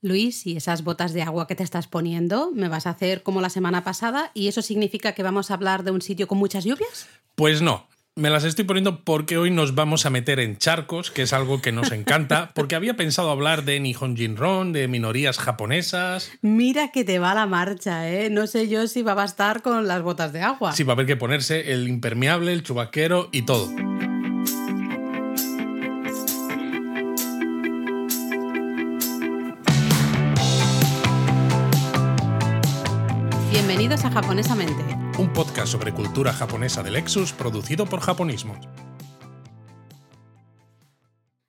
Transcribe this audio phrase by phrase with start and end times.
[0.00, 3.40] Luis, y esas botas de agua que te estás poniendo, ¿me vas a hacer como
[3.40, 4.30] la semana pasada?
[4.32, 7.08] ¿Y eso significa que vamos a hablar de un sitio con muchas lluvias?
[7.34, 7.88] Pues no.
[8.14, 11.60] Me las estoy poniendo porque hoy nos vamos a meter en charcos, que es algo
[11.62, 16.30] que nos encanta, porque había pensado hablar de Nihon Jinron, de minorías japonesas.
[16.42, 18.28] Mira que te va la marcha, ¿eh?
[18.30, 20.72] No sé yo si va a bastar con las botas de agua.
[20.72, 23.68] Sí, va a haber que ponerse el impermeable, el chubaquero y todo.
[33.68, 34.82] Bienvenidos a Japonesamente.
[35.18, 38.56] Un podcast sobre cultura japonesa de Lexus producido por Japonismos.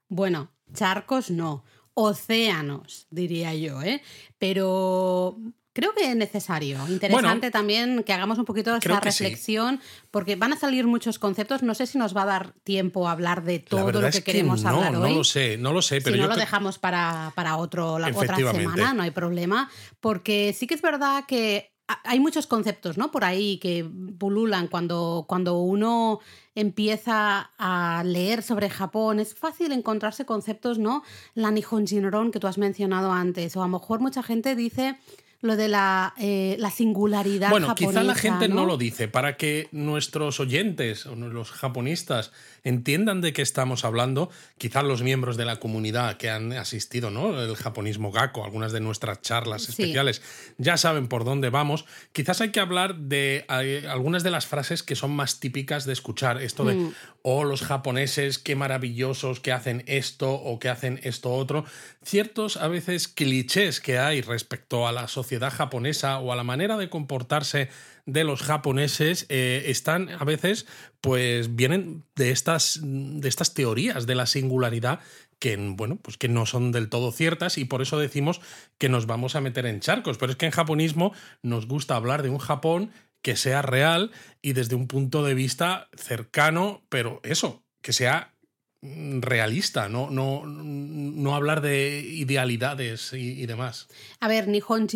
[0.10, 4.04] Bueno, charcos no, océanos, diría yo, ¿eh?
[4.38, 5.38] Pero
[5.72, 6.86] creo que es necesario.
[6.90, 9.80] Interesante también que hagamos un poquito esta reflexión,
[10.12, 11.64] porque van a salir muchos conceptos.
[11.64, 14.64] No sé si nos va a dar tiempo a hablar de todo lo que, queremos
[14.64, 15.10] no, hablar hoy.
[15.10, 16.02] No lo sé, no lo sé.
[16.02, 19.72] Pero si yo no lo dejamos para, para otro, la otra semana, no hay problema.
[20.02, 23.12] Porque sí que es verdad que hay muchos conceptos, ¿no?
[23.12, 23.86] Por ahí que
[24.18, 26.20] pululan cuando, cuando uno
[26.56, 29.20] empieza a leer sobre Japón.
[29.20, 31.04] Es fácil encontrarse conceptos, ¿no?
[31.34, 33.56] La Nihon Jinron que tú has mencionado antes.
[33.56, 34.98] O a lo mejor mucha gente dice
[35.42, 38.02] lo de la, eh, la singularidad Bueno, japonesa.
[38.02, 43.22] quizá la gente no ¿no lo dice para que nuestros oyentes o los japonistas entiendan
[43.22, 44.30] de qué estamos hablando.
[44.58, 47.40] Quizá los miembros de la comunidad que han asistido, ¿no?
[47.42, 49.72] El japonismo gaco, algunas de nuestras charlas Sí.
[49.72, 50.22] especiales,
[50.58, 51.86] ya saben por dónde vamos.
[52.14, 55.94] Quizás hay que hablar de eh, algunas de las frases que son más típicas de
[55.94, 56.42] escuchar.
[56.42, 56.94] Esto de, Mm.
[57.24, 61.66] oh, los japoneses, qué maravillosos que hacen esto o que hacen esto otro.
[62.04, 66.78] Ciertos a veces clichés que hay respecto a la sociedad japonesa o a la manera
[66.78, 67.70] de comportarse
[68.12, 70.66] de los japoneses eh, están a veces,
[71.02, 75.00] pues vienen de estas, de estas teorías de la singularidad
[75.40, 78.42] que, bueno, pues que no son del todo ciertas y por eso decimos
[78.78, 80.18] que nos vamos a meter en charcos.
[80.18, 84.12] Pero es que en japonismo nos gusta hablar de un Japón que sea real
[84.42, 88.34] y desde un punto de vista cercano, pero eso, que sea
[88.82, 93.88] realista, no, no, no hablar de idealidades y, demás.
[94.22, 94.88] A ver, Nihon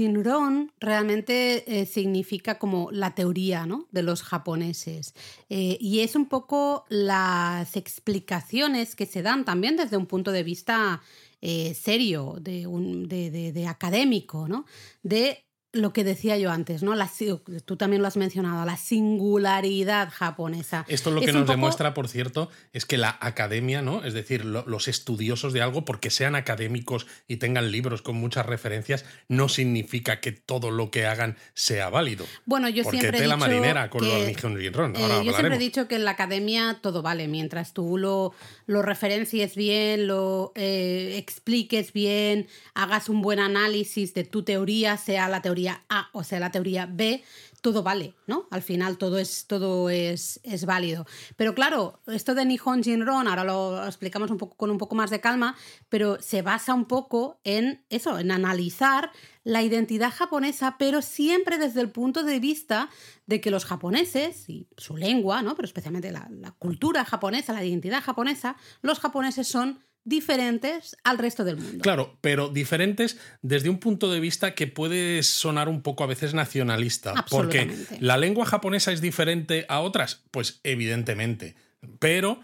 [0.79, 3.87] realmente eh, significa como la teoría ¿no?
[3.91, 5.13] de los japoneses.
[5.49, 10.43] Eh, y es un poco las explicaciones que se dan también desde un punto de
[10.43, 11.01] vista
[11.41, 14.65] eh, serio, de, un, de- de académico, ¿no?
[15.01, 15.43] De
[15.73, 16.93] lo que decía yo antes, ¿no?
[16.93, 17.09] La,
[17.65, 20.85] tú también lo has mencionado, la singularidad japonesa.
[20.87, 24.03] Esto lo que nos poco- demuestra, por cierto, es que la academia, ¿no?
[24.03, 28.45] Es decir, lo- los estudiosos de algo, porque sean académicos y tengan libros con muchas
[28.45, 32.25] referencias, no significa que todo lo que hagan sea válido.
[32.45, 34.29] Bueno, yo porque siempre he marinera con que-.
[34.95, 38.33] Eh, yo siempre dicho que en la academia todo vale, mientras tú lo,
[38.67, 45.27] lo referencies bien, lo eh, expliques bien, hagas un buen análisis de tu teoría, sea
[45.29, 47.23] la teoría A o sea la teoría B,
[47.61, 48.47] todo vale, ¿no?
[48.51, 51.05] Al final todo es, todo es, es válido.
[51.35, 55.09] Pero claro, esto de Nihon Jinron, ahora lo explicamos un poco con un poco más
[55.09, 55.55] de calma,
[55.89, 59.11] pero se basa un poco en eso, en analizar
[59.43, 62.89] la identidad japonesa, pero siempre desde el punto de vista
[63.27, 65.55] de que los japoneses y su lengua, ¿no?
[65.55, 71.43] pero especialmente la, la cultura japonesa, la identidad japonesa, los japoneses son diferentes al resto
[71.43, 71.81] del mundo.
[71.81, 76.33] Claro, pero diferentes desde un punto de vista que puede sonar un poco a veces
[76.33, 77.13] nacionalista.
[77.29, 77.97] Porque Absolutamente.
[78.05, 81.55] la lengua japonesa es diferente a otras, pues evidentemente.
[81.99, 82.41] Pero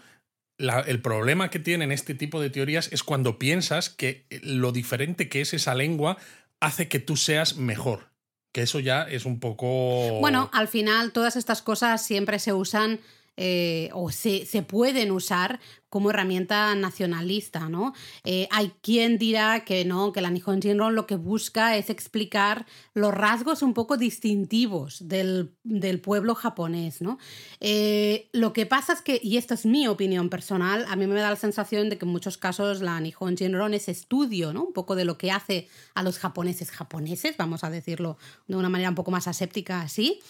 [0.58, 5.28] la- el problema que tienen este tipo de teorías es cuando piensas que lo diferente
[5.28, 6.16] que es esa lengua
[6.60, 8.10] hace que tú seas mejor.
[8.52, 10.18] Que eso ya es un poco.
[10.20, 12.98] Bueno, al final todas estas cosas siempre se usan
[13.36, 15.60] eh, o se, se pueden usar
[15.90, 17.92] como herramienta nacionalista, ¿no?
[18.24, 22.64] Eh, hay quien dirá que no, que la Nihon Jinron lo que busca es explicar
[22.94, 27.18] los rasgos un poco distintivos del, del pueblo japonés, ¿no?
[27.60, 31.20] Eh, lo que pasa es que, y esta es mi opinión personal, a mí me
[31.20, 34.64] da la sensación de que en muchos casos la Nihon Jinron es estudio, ¿no?
[34.64, 38.16] Un poco de lo que hace a los japoneses japoneses, vamos a decirlo
[38.46, 40.20] de una manera un poco más aséptica así,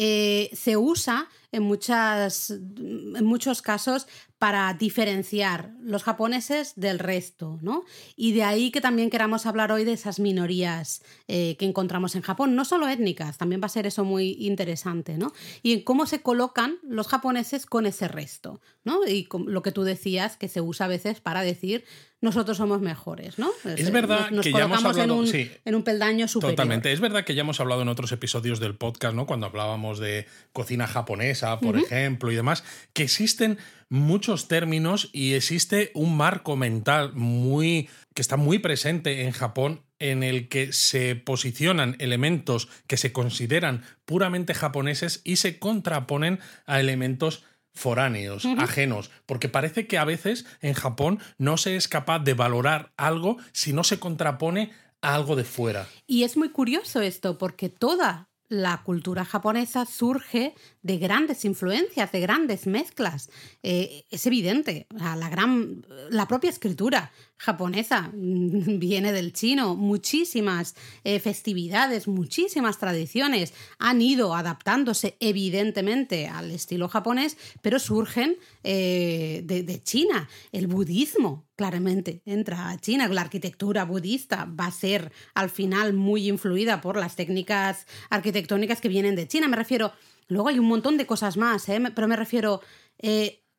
[0.00, 4.06] eh, se usa en, muchas, en muchos casos
[4.38, 7.84] para diferenciar los japoneses del resto, ¿no?
[8.14, 12.22] Y de ahí que también queramos hablar hoy de esas minorías eh, que encontramos en
[12.22, 15.32] Japón, no solo étnicas, también va a ser eso muy interesante, ¿no?
[15.62, 19.00] Y en cómo se colocan los japoneses con ese resto, ¿no?
[19.06, 21.84] Y con lo que tú decías, que se usa a veces para decir
[22.20, 23.50] nosotros somos mejores, ¿no?
[23.64, 25.50] Es verdad nos, nos que ya hemos en hablado- un, sí.
[25.64, 26.56] en un peldaño superior.
[26.56, 26.92] Totalmente.
[26.92, 29.26] Es verdad que ya hemos hablado en otros episodios del podcast, ¿no?
[29.26, 35.92] Cuando hablábamos de cocina japonesa, por ejemplo, y demás, que existen muchos términos y existe
[35.94, 41.96] un marco mental muy que está muy presente en Japón en el que se posicionan
[41.98, 47.44] elementos que se consideran puramente japoneses y se contraponen a elementos
[47.78, 52.92] foráneos, ajenos, porque parece que a veces en Japón no se es capaz de valorar
[52.96, 55.86] algo si no se contrapone a algo de fuera.
[56.06, 62.20] Y es muy curioso esto, porque toda la cultura japonesa surge de grandes influencias, de
[62.20, 63.30] grandes mezclas.
[63.62, 70.74] Eh, es evidente, la, gran, la propia escritura japonesa viene del chino, muchísimas
[71.04, 79.82] eh, festividades, muchísimas tradiciones han ido adaptándose evidentemente al estilo japonés, pero surgen eh, de,
[79.82, 80.28] China.
[80.52, 83.08] El budismo claramente entra a China.
[83.08, 88.88] La arquitectura budista va a ser al final muy influida por las técnicas arquitectónicas que
[88.88, 89.48] vienen de China.
[89.48, 89.92] Me refiero
[90.28, 91.80] Luego hay un montón de cosas más, ¿eh?
[91.94, 92.60] pero me refiero,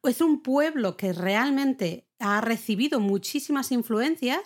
[0.03, 4.39] es un pueblo que realmente ha recibido muchísimas influencias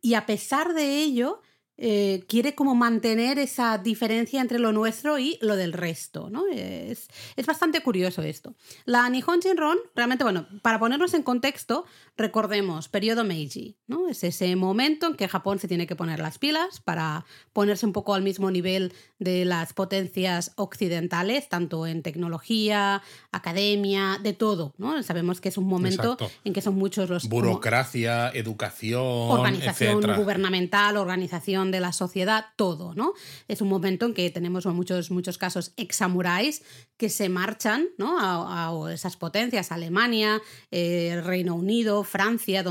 [0.00, 1.40] y a pesar de ello
[1.78, 6.44] eh, quiere como mantener esa diferencia entre lo nuestro y lo del resto, ¿no?
[6.52, 8.54] Es, es bastante curioso esto.
[8.84, 11.84] La Nihon Jinron, realmente, bueno, para ponernos en contexto,
[12.16, 14.08] recordemos, periodo Meiji, ¿no?
[14.08, 17.92] Es ese momento en que Japón se tiene que poner las pilas para ponerse un
[17.92, 25.02] poco al mismo nivel de las potencias occidentales, tanto en tecnología, academia, de todo, ¿no?
[25.02, 27.28] Sabemos que es un momento en que son muchos los...
[27.28, 33.12] Burocracia, educación, organización gubernamental, organización de la sociedad, todo, ¿no?
[33.48, 36.62] Es un momento en que tenemos en muchos, muchos casos ex samuráis
[36.96, 38.16] que se marchan ¿no?
[38.20, 42.64] a, esas potencias, Alemania, eh, Reino Unido, Francia,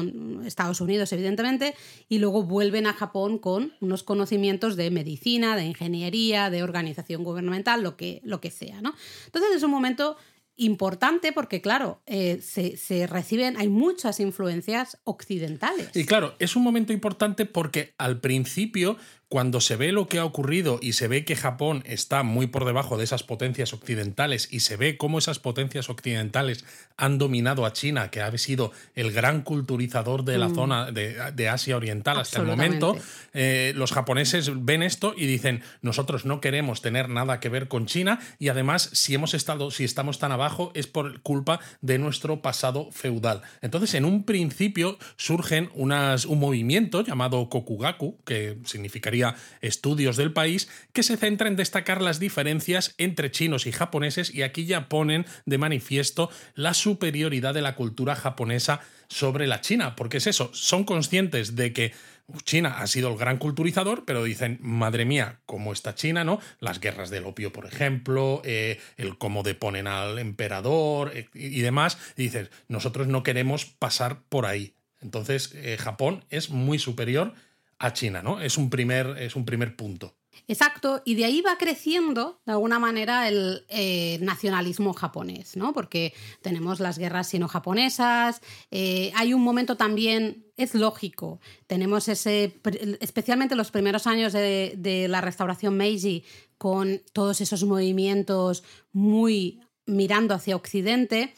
[0.46, 1.76] Estados Unidos, evidentemente,
[2.08, 7.84] y luego vuelven a Japón con unos conocimientos de medicina, de ingeniería, de organización gubernamental,
[7.84, 8.94] lo que, lo que sea, ¿no?
[9.26, 10.18] Entonces es un momento
[10.62, 15.90] importante porque, claro, eh, se, reciben, hay muchas influencias occidentales.
[15.96, 18.98] Y claro, es un momento importante porque al principio
[19.32, 22.66] cuando se ve lo que ha ocurrido y se ve que Japón está muy por
[22.66, 26.66] debajo de esas potencias occidentales y se ve cómo esas potencias occidentales
[26.98, 30.56] han dominado a China, que ha sido el gran culturizador de la mm.
[30.56, 32.98] zona de, Asia Oriental hasta el momento,
[33.34, 37.86] eh, los japoneses ven esto y dicen, nosotros no queremos tener nada que ver con
[37.86, 42.42] China y además si hemos estado, si estamos tan abajo es por culpa de nuestro
[42.42, 43.44] pasado feudal.
[43.62, 49.21] Entonces, en un principio surgen unas, un movimiento llamado Kokugaku, que significaría
[49.62, 54.44] estudios del país que se centra en destacar las diferencias entre chinos y japoneses y
[54.44, 60.18] aquí ya ponen de manifiesto la superioridad de la cultura japonesa sobre la China, porque
[60.18, 61.92] es eso, son conscientes de que
[62.44, 66.40] China ha sido el gran culturizador, pero dicen, madre mía, cómo está China, ¿no?
[66.60, 71.98] Las guerras del opio, por ejemplo, eh, el cómo deponen al emperador eh, y demás.
[72.16, 74.76] Y dices, nosotros no queremos pasar por ahí.
[75.02, 77.34] Entonces, eh, Japón es muy superior
[77.82, 78.40] a China, ¿no?
[78.40, 80.16] Es un primer, es un primer punto.
[80.48, 85.74] Exacto, y de ahí va creciendo de alguna manera el eh, nacionalismo japonés, ¿no?
[85.74, 92.60] Porque tenemos las guerras sino-japonesas, eh, hay un momento también, es lógico, tenemos ese,
[93.02, 96.24] especialmente los primeros años de, de la restauración Meiji,
[96.58, 98.64] con todos esos movimientos
[98.94, 101.34] muy mirando hacia Occidente,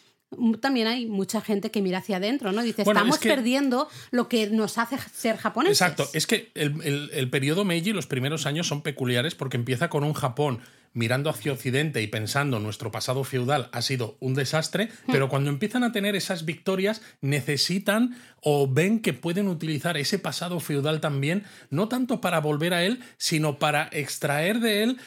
[0.59, 2.61] también hay mucha gente que mira hacia adentro, ¿no?
[2.61, 5.81] Dice, estamos perdiendo lo que nos hace ser japoneses.
[5.81, 10.13] Exacto, es que el, periodo Meiji, los primeros años son peculiares porque empieza con un
[10.13, 10.61] Japón
[10.93, 15.11] mirando hacia Occidente y pensando nuestro pasado feudal ha sido un desastre, hmm.
[15.11, 20.59] pero cuando empiezan a tener esas victorias necesitan o ven que pueden utilizar ese pasado
[20.59, 24.97] feudal también, no tanto para volver a él, sino para extraer de él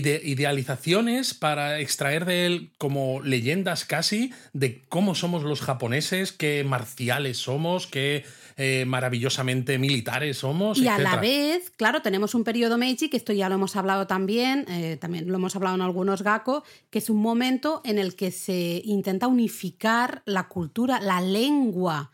[0.00, 6.62] de idealizaciones para extraer de él como leyendas casi de cómo somos los japoneses, qué
[6.64, 8.24] marciales somos, qué
[8.56, 10.78] eh, maravillosamente militares somos.
[10.78, 14.06] Y a la vez, claro, tenemos un periodo Meiji, que esto ya lo hemos hablado
[14.06, 18.14] también, eh, también lo hemos hablado en algunos Gako, que es un momento en el
[18.14, 22.12] que se intenta unificar la cultura, la lengua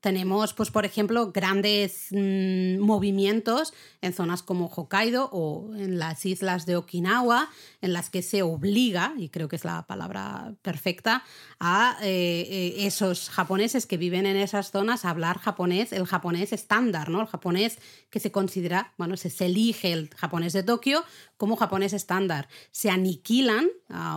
[0.00, 6.66] tenemos, pues, por ejemplo, grandes mm, movimientos en zonas como Hokkaido o en las islas
[6.66, 7.48] de Okinawa,
[7.80, 11.24] en las que se obliga, y creo que es la palabra perfecta,
[11.60, 16.52] a eh, eh, esos japoneses que viven en esas zonas a hablar japonés, el japonés
[16.52, 17.20] estándar, ¿no?
[17.20, 17.78] El japonés
[18.10, 21.04] que se considera, bueno, se, elige el japonés de Tokio
[21.36, 22.48] como japonés estándar.
[22.70, 23.68] Se aniquilan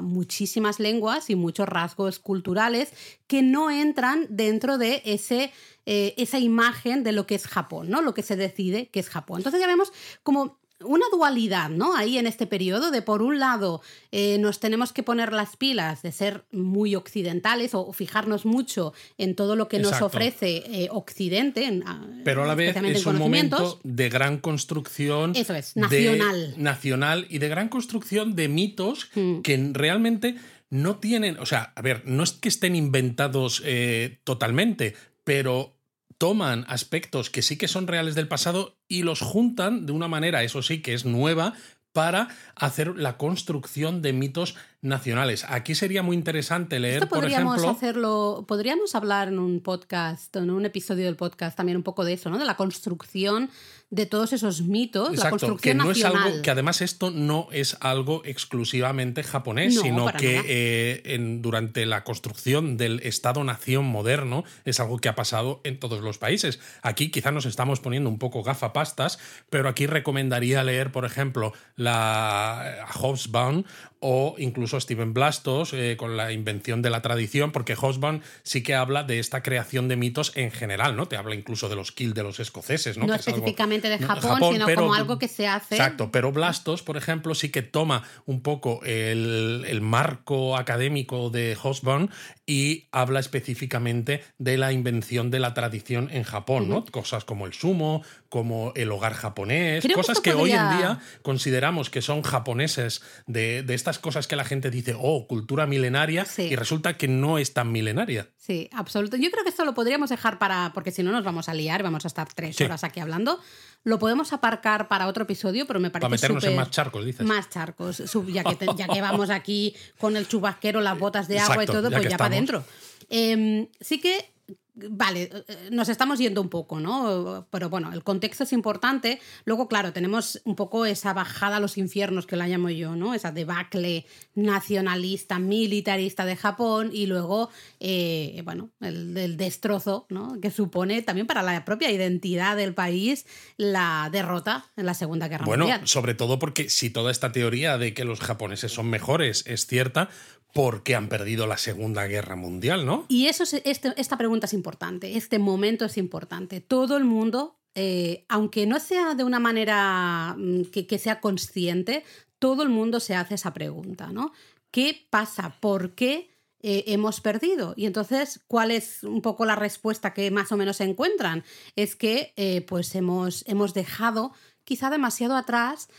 [0.01, 2.91] muchísimas lenguas y muchos rasgos culturales
[3.32, 5.54] que no entran dentro de ese
[5.86, 8.02] eh, esa imagen de lo que es Japón, ¿no?
[8.02, 9.38] Lo que se decide que es Japón.
[9.38, 11.96] Entonces ya vemos como una dualidad, ¿no?
[11.96, 16.02] Ahí en este periodo de, por un lado, eh, nos tenemos que poner las pilas
[16.02, 21.82] de ser muy occidentales o fijarnos mucho en todo lo que nos ofrece eh, Occidente.
[21.86, 25.38] Ah, Pero a la vez es un momento de gran construcción.
[25.38, 26.54] Eso es, nacional.
[26.58, 29.40] nacional y de gran construcción de mitos mm.
[29.40, 30.36] que realmente
[30.72, 35.78] no tienen, o sea, a ver, no es que estén inventados eh, totalmente, pero
[36.18, 40.44] toman aspectos que sí que son reales del pasado y los juntan de una manera,
[40.44, 41.54] eso sí, que es nueva,
[41.94, 45.46] para hacer la construcción de mitos nacionales.
[45.50, 47.70] Aquí sería muy interesante leer, por ejemplo...
[47.70, 52.13] hacerlo, podríamos hablar en un podcast, en un episodio del podcast también un poco de
[52.13, 52.40] eso, ¿no?
[52.40, 53.50] De la construcción
[53.91, 57.75] de todos esos mitos, la construcción que no es algo que además esto no es
[57.81, 65.10] algo exclusivamente japonés, sino que eh, durante la construcción del Estado-nación moderno es algo que
[65.10, 66.62] ha pasado en todos los países.
[66.81, 69.19] Aquí quizá nos estamos poniendo un poco gafapastas,
[69.50, 73.65] pero aquí recomendaría leer, por ejemplo, la Hobsbawm
[74.00, 78.74] o incluso Steven Blastos eh, con la invención de la tradición, porque Hobsbawm sí que
[78.74, 81.07] habla de esta creación de mitos en general, ¿no?
[81.07, 83.05] Te habla incluso de los kill de los escoceses, ¿no?
[83.05, 85.76] No específicamente de Japón, sino como algo que se hace.
[85.76, 92.10] Exacto, pero Blastos, por ejemplo, sí que toma un poco el, marco académico de Hobsbawm
[92.51, 96.84] y habla específicamente de la invención de la tradición en Japón, ¿no?
[96.84, 102.01] Cosas como el sumo, como el hogar japonés, cosas que, hoy en día consideramos que
[102.01, 107.08] son japoneses de, estas cosas que la gente dice, oh, cultura milenaria, y resulta que
[107.08, 108.27] no es tan milenaria.
[108.36, 109.15] Sí, absoluto.
[109.15, 111.84] Yo creo que esto lo podríamos dejar para, porque si no nos vamos a liar,
[111.84, 113.39] vamos a estar tres horas aquí hablando.
[113.84, 117.25] Lo podemos aparcar para otro episodio, pero me parece Para meternos en más charcos, dices.
[117.25, 121.63] Más charcos, ya que, ya que vamos aquí con el chubasquero, las botas de agua
[121.63, 122.63] y todo, pues ya para adentro.
[123.10, 124.31] Em, sí que
[124.74, 127.45] Vale, eh, nos estamos yendo un poco, ¿no?
[127.51, 129.19] Pero bueno, el contexto es importante.
[129.43, 133.13] Luego, claro, tenemos un poco esa bajada a los infiernos que la llamo yo, ¿no?
[133.13, 137.50] Esa debacle nacionalista, militarista de Japón y luego,
[137.81, 140.39] eh, bueno, el, destrozo, ¿no?
[140.39, 143.25] Que supone también para la propia identidad del país
[143.57, 145.67] la derrota en la Segunda Guerra Mundial.
[145.67, 149.67] Bueno, sobre todo porque si toda esta teoría de que los japoneses son mejores es
[149.67, 150.10] cierta,
[150.53, 153.05] porque han perdido la Segunda Guerra Mundial, ¿no?
[153.08, 156.62] Y eso este, esta pregunta es importante, este momento es importante.
[156.62, 162.03] Todo el mundo, eh, aunque no sea de una manera mm, que, sea consciente,
[162.39, 164.34] todo el mundo se hace esa pregunta, ¿no?
[164.72, 165.58] ¿Qué pasa?
[165.60, 166.31] ¿Por qué
[166.62, 167.74] eh, hemos perdido?
[167.77, 171.43] Y entonces, ¿cuál es un poco la respuesta que más o menos se encuentran?
[171.75, 175.89] Es que eh, pues hemos, hemos dejado quizá demasiado atrás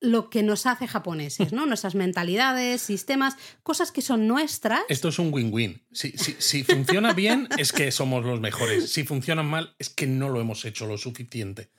[0.00, 1.66] lo que nos hace japoneses, ¿no?
[1.66, 4.80] Nuestras mentalidades, sistemas, cosas que son nuestras.
[4.88, 5.82] Esto es un win-win.
[5.92, 8.92] Si, si, funciona bien, es que somos los mejores.
[8.92, 11.70] Si funciona mal, es que no lo hemos hecho lo suficiente.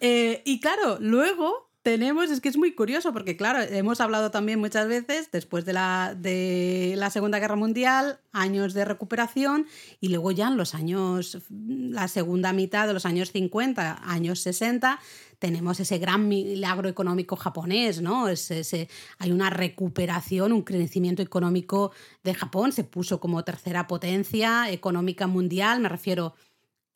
[0.00, 4.58] Eh, y claro, luego tenemos, es que es muy curioso, porque claro, hemos hablado también
[4.58, 9.68] muchas veces, después de la, de la Segunda Guerra Mundial, años de recuperación,
[10.00, 14.98] y luego ya en los años, la segunda mitad de los años 50, años 60,
[15.38, 18.26] tenemos ese gran milagro económico japonés, ¿no?
[18.26, 18.88] ese,
[19.18, 21.92] hay una recuperación, un crecimiento económico
[22.24, 26.34] de Japón, se puso como tercera potencia económica mundial, me refiero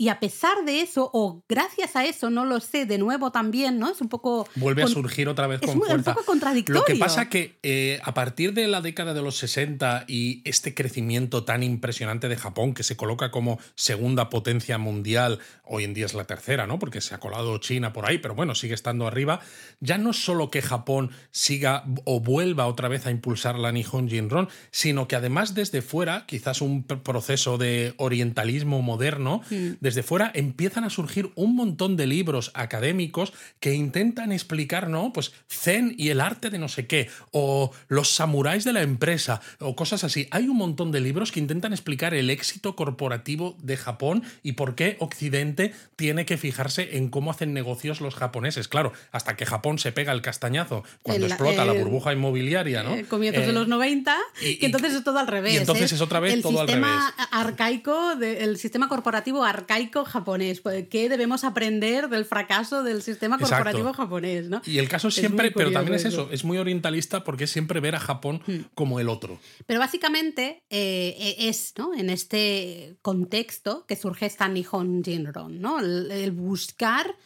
[0.01, 3.79] y a pesar de eso, o gracias a eso, no lo sé, de nuevo también,
[3.79, 3.91] ¿no?
[3.91, 4.49] Es un poco...
[4.55, 5.95] Vuelve a surgir otra vez con fuerza.
[5.95, 6.81] Es un poco contradictorio.
[6.81, 10.73] Lo que pasa que eh, a partir de la década de los 60 y este
[10.73, 16.07] crecimiento tan impresionante de Japón, que se coloca como segunda potencia mundial, hoy en día
[16.07, 16.79] es la tercera, ¿no?
[16.79, 19.41] Porque se ha colado China por ahí, pero bueno, sigue estando arriba.
[19.81, 24.49] Ya no solo que Japón siga o vuelva otra vez a impulsar la Nihon Jinron,
[24.71, 30.85] sino que además desde fuera, quizás un proceso de orientalismo moderno, mm desde fuera empiezan
[30.85, 35.13] a surgir un montón de libros académicos que intentan explicar, ¿no?
[35.13, 39.41] Pues Zen y el arte de no sé qué, o los samuráis de la empresa,
[39.59, 40.29] o cosas así.
[40.31, 44.77] Hay un montón de libros que intentan explicar el éxito corporativo de Japón y por
[44.77, 48.69] qué Occidente tiene que fijarse en cómo hacen negocios los japoneses.
[48.69, 52.97] Claro, hasta que Japón se pega el castañazo cuando explota la burbuja inmobiliaria, ¿no?
[53.09, 55.55] comienzos de los 90, y, entonces es todo al revés.
[55.55, 55.95] Y entonces ¿eh?
[55.97, 56.85] es otra vez todo al revés.
[56.85, 60.61] El sistema arcaico, el sistema corporativo arcaico japonés.
[60.61, 64.49] Pues, ¿Qué debemos aprender del fracaso del sistema corporativo japonés?
[64.49, 64.63] ¿no?
[64.65, 67.95] Y el caso siempre, pero también es eso, es muy orientalista porque es siempre ver
[67.95, 68.59] a Japón hmm.
[68.75, 69.39] como el otro.
[69.67, 71.95] Pero básicamente eh, e, es ¿no?
[71.95, 75.81] en este contexto que surge esta Nihon Jinron, ¿no?
[75.81, 77.17] el, buscar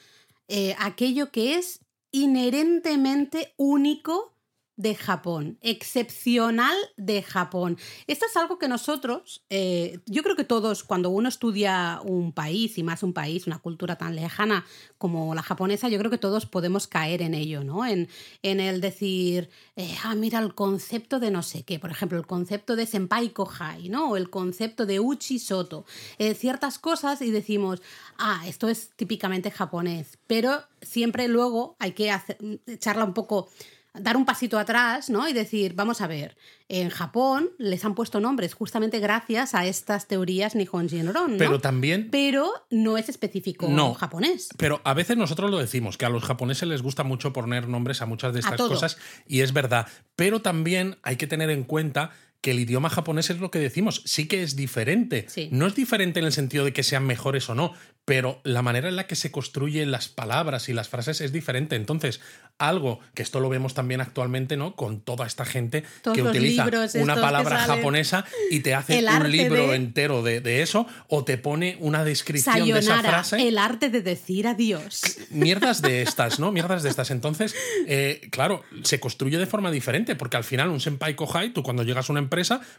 [0.48, 1.80] eh, aquello que es
[2.10, 4.33] inherentemente único
[4.76, 7.78] de Japón, excepcional de Japón.
[8.06, 12.76] Esto es algo que nosotros, eh, yo creo que todos, cuando uno estudia un país
[12.76, 14.64] y más un país, una cultura tan lejana
[14.98, 17.86] como la japonesa, yo creo que todos podemos caer en ello, ¿no?
[17.86, 18.08] En,
[18.42, 22.26] en el decir, eh, ah, mira el concepto de no sé qué, por ejemplo, el
[22.26, 24.10] concepto de senpai kohai, ¿no?
[24.10, 25.84] O el concepto de uchi soto,
[26.18, 27.80] eh, ciertas cosas y decimos,
[28.18, 33.48] ah, esto es típicamente japonés, pero siempre luego hay que hacer, echarla un poco
[33.94, 35.28] dar un pasito atrás, ¿no?
[35.28, 36.36] Y decir, vamos a ver,
[36.68, 41.38] en Japón les han puesto nombres justamente gracias a estas teorías Nihon Jinron, ¿no?
[41.38, 42.08] Pero también...
[42.10, 44.48] Pero no es específico no, japonés.
[44.56, 48.02] Pero a veces nosotros lo decimos, que a los japoneses les gusta mucho poner nombres
[48.02, 49.86] a muchas de estas cosas, y es verdad.
[50.16, 52.10] Pero también hay que tener en cuenta
[52.44, 55.26] que el idioma japonés es lo que decimos, sí que es diferente.
[55.50, 57.72] No es diferente en el sentido de que sean mejores o no,
[58.04, 61.74] pero la manera en la que se construyen las palabras y las frases es diferente.
[61.74, 62.20] Entonces,
[62.58, 64.76] algo que esto lo vemos también actualmente, ¿no?
[64.76, 70.22] Con toda esta gente que utiliza una palabra japonesa y te hace un libro entero
[70.22, 73.48] de, eso, o te pone una descripción de esa frase.
[73.48, 75.16] El arte de decir adiós.
[75.30, 76.52] Mierdas de estas, ¿no?
[76.52, 77.10] Mierdas de estas.
[77.10, 77.54] Entonces,
[77.86, 81.84] eh, claro, se construye de forma diferente, porque al final un senpai kohai, tú cuando
[81.84, 82.33] llegas a una empresa,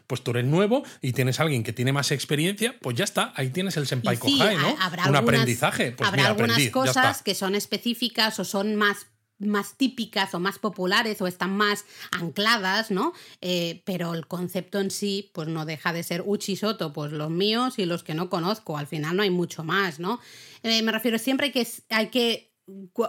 [0.06, 3.32] pues tú eres nuevo y tienes a alguien que tiene más experiencia, pues ya está,
[3.36, 4.76] ahí tienes el senpai kohai, ¿no?
[5.16, 5.92] aprendizaje.
[5.92, 9.06] Pues habrá algunas cosas que son específicas o son más
[9.38, 13.12] más típicas o más populares o están más ancladas, ¿no?
[13.40, 17.74] Eh, pero el concepto en sí, pues no deja de ser Uchisoto, pues los míos
[17.78, 18.78] y los que no conozco.
[18.78, 20.20] Al final no hay mucho más, ¿no?
[20.62, 22.54] Eh, me refiero siempre que hay que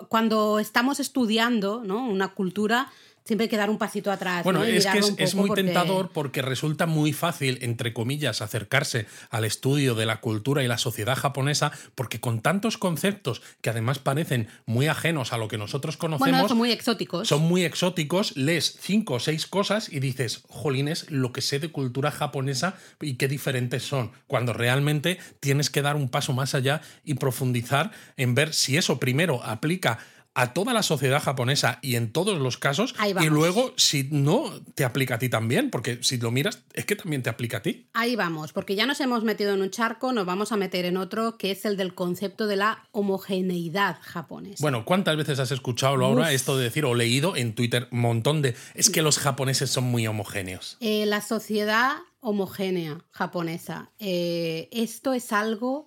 [0.09, 2.05] cuando estamos estudiando, ¿no?
[2.05, 2.91] Una cultura
[3.27, 4.43] siempre hay que dar un pasito atrás.
[4.43, 5.63] Bueno, es que es, muy porque...
[5.63, 10.77] tentador porque resulta muy fácil, entre comillas, acercarse al estudio de la cultura y la
[10.77, 15.97] sociedad japonesa, porque con tantos conceptos que además parecen muy ajenos a lo que nosotros
[15.97, 16.29] conocemos.
[16.31, 17.27] Bueno, son muy exóticos.
[17.27, 21.69] Son muy exóticos, lees cinco o seis cosas y dices, jolines, lo que sé de
[21.69, 26.81] cultura japonesa y qué diferentes son, cuando realmente tienes que dar un paso más allá
[27.03, 29.99] y profundizar en ver si eso primero aplica
[30.37, 32.93] a toda la sociedad japonesa y en todos los casos.
[33.19, 36.95] Y luego, si no, te aplica a ti también, porque si lo miras, es que
[36.95, 37.87] también te aplica a ti.
[37.93, 40.97] Ahí vamos, porque ya nos hemos metido en un charco, nos vamos a meter en
[40.97, 44.61] otro, que es el del concepto de la homogeneidad japonesa.
[44.61, 48.43] Bueno, ¿cuántas veces has escuchado, ahora esto de decir o leído en Twitter un montón
[48.43, 48.55] de...
[48.75, 50.77] Es que los japoneses son muy homogéneos.
[50.81, 53.89] Eh, la sociedad homogénea japonesa.
[53.99, 55.86] Eh, esto es algo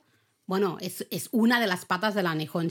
[0.51, 2.71] bueno, es, una de las patas de la Nihon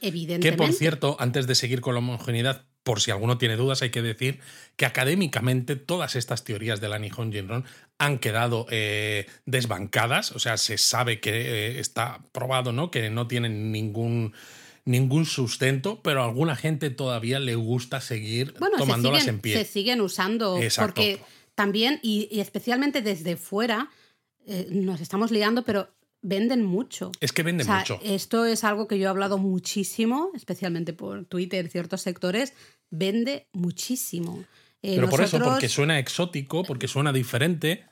[0.00, 0.50] evidentemente.
[0.50, 3.90] Que por cierto, antes de seguir con la homogeneidad, por si alguno tiene dudas, hay
[3.90, 4.40] que decir
[4.74, 7.66] que académicamente todas estas teorías de la Nihon Jinron
[7.98, 12.90] han quedado eh, desbancadas, o sea, se sabe que eh, está probado, ¿no?
[12.90, 14.32] Que no tienen ningún
[14.84, 19.56] ningún sustento, pero a alguna gente todavía le gusta seguir tomándolas en pie.
[19.56, 21.20] Se siguen usando porque
[21.54, 23.88] también, y, especialmente desde fuera,
[24.46, 25.90] eh, nos estamos liando, pero
[26.22, 27.12] venden mucho.
[27.20, 27.98] Es que venden mucho.
[28.02, 32.52] Esto es algo que yo he hablado muchísimo, especialmente por Twitter, ciertos sectores,
[32.90, 34.44] vende muchísimo.
[34.82, 37.84] Eh, Pero por eso, porque suena exótico, porque suena diferente.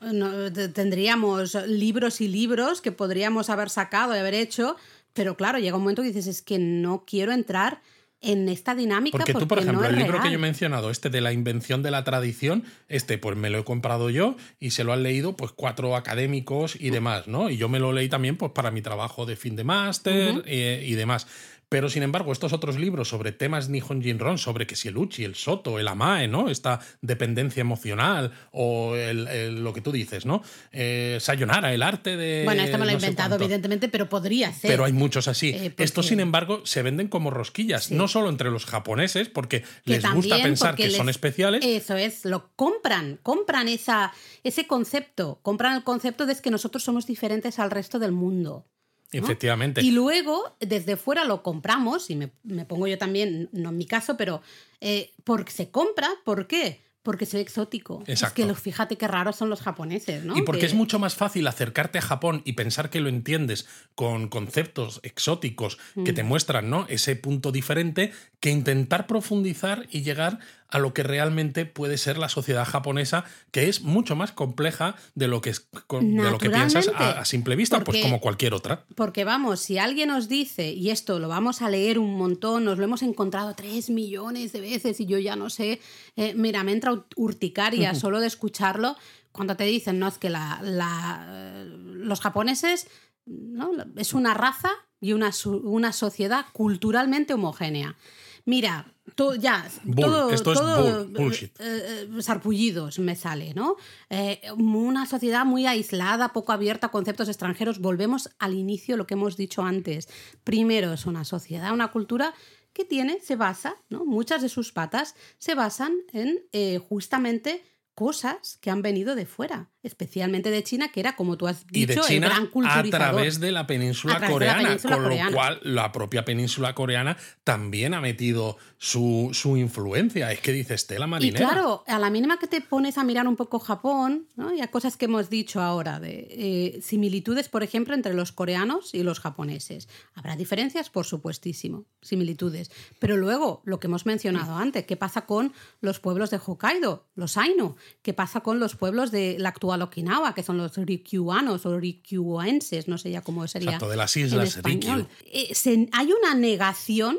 [0.75, 4.77] tendríamos libros y libros que podríamos haber sacado y haber hecho,
[5.13, 7.83] pero claro, llega un momento que dices, es que no quiero entrar
[8.21, 9.17] en esta dinámica.
[9.17, 11.91] Porque tú, por ejemplo, el libro que yo he mencionado, este de la invención de
[11.91, 15.53] la tradición, este pues me lo he comprado yo y se lo han leído pues
[15.53, 17.51] cuatro académicos y demás, ¿no?
[17.51, 20.95] Y yo me lo leí también pues para mi trabajo de fin de máster y
[20.95, 21.27] demás.
[21.69, 25.25] Pero sin embargo, estos otros libros sobre temas Nihon Jinron, sobre que si el Uchi,
[25.25, 26.49] el Soto, el Amae, ¿no?
[26.49, 30.43] Esta dependencia emocional o el, lo que tú dices, ¿no?
[30.73, 32.45] Eh, Sayonara, el arte de.
[32.45, 34.71] Bueno, este me lo he inventado, evidentemente, pero podría ser.
[34.71, 35.51] Pero hay muchos así.
[35.51, 40.11] Eh, estos, sin embargo, se venden como rosquillas, no solo entre los japoneses, porque les
[40.11, 41.63] gusta pensar que son especiales.
[41.65, 47.07] Eso es, lo compran, compran esa, ese concepto, compran el concepto de que nosotros somos
[47.07, 48.67] diferentes al resto del mundo.
[49.13, 49.81] Efectivamente.
[49.83, 52.29] Y luego, desde fuera lo compramos, y me,
[52.67, 54.43] pongo yo también, no en mi caso, pero
[54.81, 56.83] eh, porque se compra, ¿por qué?
[57.03, 58.03] Porque soy exótico.
[58.07, 60.37] Es que fíjate qué raros son los japoneses, ¿no?
[60.37, 64.29] Y porque es mucho más fácil acercarte a Japón y pensar que lo entiendes con
[64.29, 66.27] conceptos exóticos que te mm.
[66.27, 66.85] muestran, ¿no?
[66.89, 72.29] Ese punto diferente, que intentar profundizar y llegar a lo que realmente puede ser la
[72.29, 76.91] sociedad japonesa, que es mucho más compleja de lo que, es, de lo que piensas
[76.95, 78.85] a, simple vista, pues como cualquier otra.
[78.95, 82.79] Porque vamos, si alguien nos dice, y esto lo vamos a leer un montón, nos
[82.79, 85.81] lo hemos encontrado tres millones de veces y yo ya no sé,
[86.17, 88.97] eh, mira, me entra urticaria solo de escucharlo,
[89.33, 92.89] cuando te dicen, no, es que la, la, los japoneses
[93.25, 93.71] ¿no?
[93.97, 95.31] es una raza y una,
[95.63, 97.97] una sociedad culturalmente homogénea.
[98.45, 100.05] Mira, todo, ya, Bull.
[100.05, 103.77] todo, Esto es todo, bull, eh, eh, sarpullidos me sale, ¿no?
[104.11, 107.81] Eh, una sociedad muy aislada, poco abierta a conceptos extranjeros.
[107.81, 110.09] Volvemos al inicio, lo que hemos dicho antes.
[110.45, 112.35] Primero es una sociedad, una cultura
[112.73, 114.05] que tiene, se basa, ¿no?
[114.05, 119.71] Muchas de sus patas se basan en eh, justamente cosas que han venido de fuera,
[119.83, 122.51] especialmente de China, que era, como tú has y de dicho, China el gran a
[122.51, 122.91] culturizador.
[122.91, 125.31] través de la península A través de la coreana, península con coreana.
[125.31, 130.33] lo cual la propia península coreana también ha metido su, su influencia.
[130.33, 131.49] Es que dices tela Y marinera.
[131.49, 134.53] claro, a la mínima que te pones a mirar un poco Japón, ¿no?
[134.53, 138.95] y a cosas que hemos dicho ahora, de eh, similitudes, por ejemplo, entre los coreanos
[138.95, 139.89] y los japoneses.
[140.15, 142.71] Habrá diferencias, por supuestísimo, similitudes.
[142.99, 147.37] Pero luego, lo que hemos mencionado antes, ¿qué pasa con los pueblos de Hokkaido, los
[147.37, 147.77] Ainu?
[148.03, 152.89] ¿Qué pasa con los pueblos de la actual Okinawa, que son los Ryukyuanos o Ryukyuenses?
[152.89, 153.71] No sé ya cómo sería.
[153.71, 155.07] Exacto, de las en islas español.
[155.23, 155.31] Rikyu.
[155.33, 157.19] Eh, se- hay una negación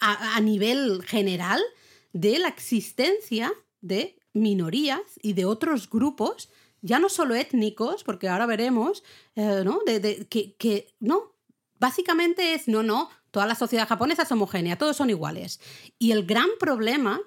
[0.00, 1.60] a, a nivel general
[2.12, 6.48] de la existencia de minorías y de otros grupos,
[6.82, 9.02] ya no solo étnicos, porque ahora veremos,
[9.34, 9.80] eh, ¿no?
[9.86, 11.34] De, de- que, que no,
[11.78, 15.60] básicamente es no, no, toda la sociedad japonesa es homogénea, todos son iguales.
[15.98, 17.20] Y el gran problema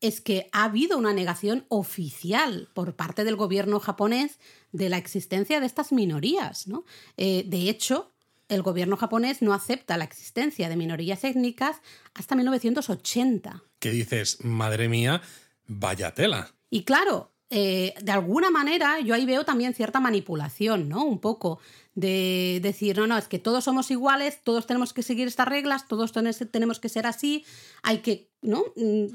[0.00, 4.38] es que ha habido una negación oficial por parte del gobierno japonés
[4.72, 6.68] de la existencia de estas minorías.
[6.68, 6.84] ¿no?
[7.16, 8.12] Eh, de hecho,
[8.48, 11.76] el gobierno japonés no acepta la existencia de minorías étnicas
[12.14, 13.62] hasta 1980.
[13.78, 15.20] Que dices, madre mía,
[15.66, 16.54] vaya tela.
[16.70, 21.04] Y claro, eh, de alguna manera yo ahí veo también cierta manipulación, ¿no?
[21.04, 21.60] Un poco
[21.94, 25.88] de decir, no, no, es que todos somos iguales, todos tenemos que seguir estas reglas,
[25.88, 27.44] todos tenemos que ser así,
[27.82, 28.64] hay que, ¿no?
[28.76, 29.06] Mm,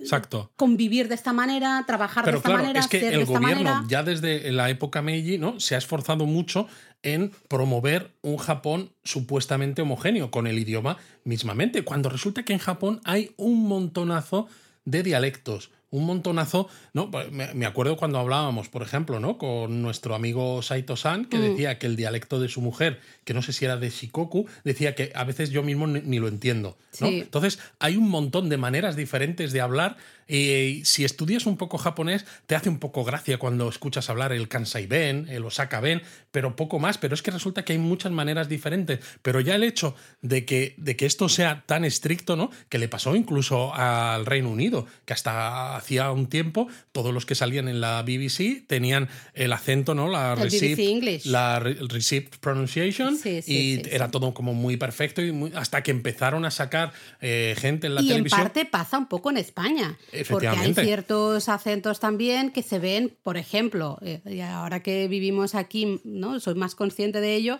[0.00, 0.50] Exacto.
[0.56, 3.38] Convivir de esta manera, trabajar de esta claro, manera, es que ser de el esta
[3.38, 3.84] gobierno manera.
[3.88, 5.60] ya desde la época Meiji ¿no?
[5.60, 6.66] se ha esforzado mucho
[7.02, 13.00] en promover un Japón supuestamente homogéneo con el idioma mismamente, cuando resulta que en Japón
[13.04, 14.48] hay un montonazo
[14.84, 17.10] de dialectos, un montonazo, ¿no?
[17.10, 19.38] Pues Me acuerdo cuando hablábamos, por ejemplo, ¿no?
[19.38, 21.40] Con nuestro amigo Saito-san, que Mm.
[21.40, 24.94] decía que el dialecto de su mujer, que no sé si era de Shikoku, decía
[24.94, 27.08] que a veces yo mismo ni, ni lo entiendo, ¿no?
[27.08, 27.20] Sí.
[27.22, 29.96] Entonces, hay un montón de maneras diferentes de hablar.
[30.30, 34.48] Y si estudias un poco japonés, te hace un poco gracia cuando escuchas hablar el
[34.48, 36.98] Kansai Ben, el Osaka Ben, pero poco más.
[36.98, 39.00] Pero es que resulta que hay muchas maneras diferentes.
[39.22, 42.50] Pero ya el hecho de que, de que esto sea tan estricto, ¿no?
[42.68, 47.34] Que le pasó incluso al Reino Unido, que hasta hacía un tiempo todos los que
[47.34, 50.08] salían en la BBC tenían el acento, ¿no?
[50.08, 50.34] La
[50.78, 51.26] English.
[51.26, 55.52] la re- receipt pronunciation Sí, sí, y sí, era todo como muy perfecto y muy-
[55.54, 58.40] hasta que empezaron a sacar eh, gente en la y en televisión.
[58.42, 59.96] parte pasa un poco en España.
[60.28, 65.54] Porque hay ciertos acentos también que se ven, por ejemplo, eh, y ahora que vivimos
[65.54, 66.40] aquí, ¿no?
[66.40, 67.58] soy más consciente de ello.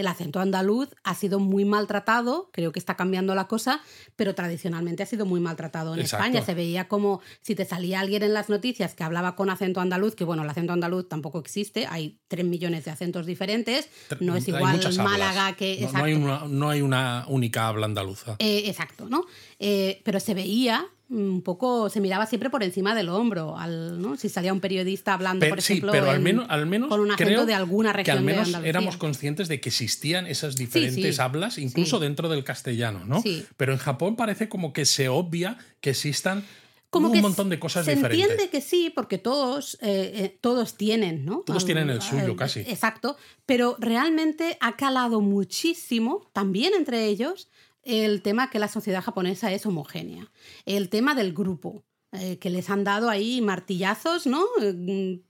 [0.00, 3.82] El acento andaluz ha sido muy maltratado, creo que está cambiando la cosa,
[4.16, 6.24] pero tradicionalmente ha sido muy maltratado en Exacto.
[6.24, 6.46] España.
[6.46, 10.14] Se veía como si te salía alguien en las noticias que hablaba con acento andaluz,
[10.14, 14.48] que bueno, el acento andaluz tampoco existe, hay tres millones de acentos diferentes, no es
[14.48, 14.80] igual.
[14.96, 15.78] Málaga que...
[15.82, 16.24] No, no hay exacto.
[16.24, 18.36] una, no hay una única habla andaluza.
[18.38, 19.26] Eh, exacto, ¿no?
[19.58, 24.16] Eh, pero se veía un poco, se miraba siempre por encima del hombro, al, ¿no?
[24.16, 26.88] Si salía un periodista hablando, Pero- por sí, ejemplo, pero al en- menos, al menos
[26.88, 29.70] con un acento creo de alguna que región al de menos éramos conscientes de que
[29.70, 31.20] existían esas diferentes sí.
[31.22, 33.22] hablas, incluso dentro del castellano, ¿no?
[33.56, 36.44] Pero en Japón parece como que se obvia que existan
[36.90, 38.28] como un que montón de cosas se diferentes.
[38.30, 41.42] entiende que sí, porque todos, eh, eh, todos tienen, ¿no?
[41.46, 42.60] Todos tienen el suyo, casi.
[42.60, 47.48] Exacto, pero realmente ha calado muchísimo, también entre ellos,
[47.82, 50.30] el tema que la sociedad japonesa es homogénea,
[50.66, 51.84] el tema del grupo.
[52.12, 54.44] eh, que les han dado ahí martillazos, ¿no?
[54.60, 55.22] Eh,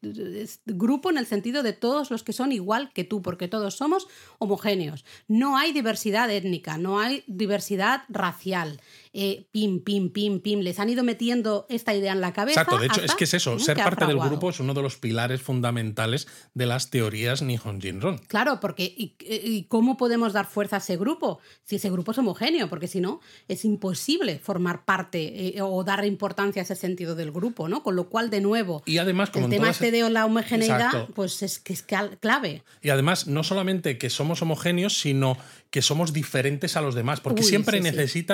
[0.65, 4.09] grupo en el sentido de todos los que son igual que tú, porque todos somos
[4.39, 5.05] homogéneos.
[5.29, 8.81] No hay diversidad étnica, no hay diversidad racial.
[9.13, 10.61] Eh, pim, pim, pim, pim.
[10.61, 12.61] Les han ido metiendo esta idea en la cabeza.
[12.61, 14.97] Exacto, de hecho, es que es eso, ser parte del grupo es uno de los
[14.97, 18.19] pilares fundamentales de las teorías Nihon Jinron.
[18.19, 21.41] Claro, porque ¿y, y cómo podemos dar fuerza a ese grupo?
[21.65, 26.05] Si ese grupo es homogéneo, porque si no, es imposible formar parte eh, o dar
[26.05, 27.83] importancia a ese sentido del grupo, ¿no?
[27.83, 31.13] Con lo cual, de nuevo, Y además, como el tema este de la homogeneidad, Exacto.
[31.15, 32.63] pues es que es clave.
[32.83, 35.37] Y además, no solamente que somos homogéneos, sino
[35.71, 38.27] que somos diferentes a los demás, porque Uy, siempre sí, sí.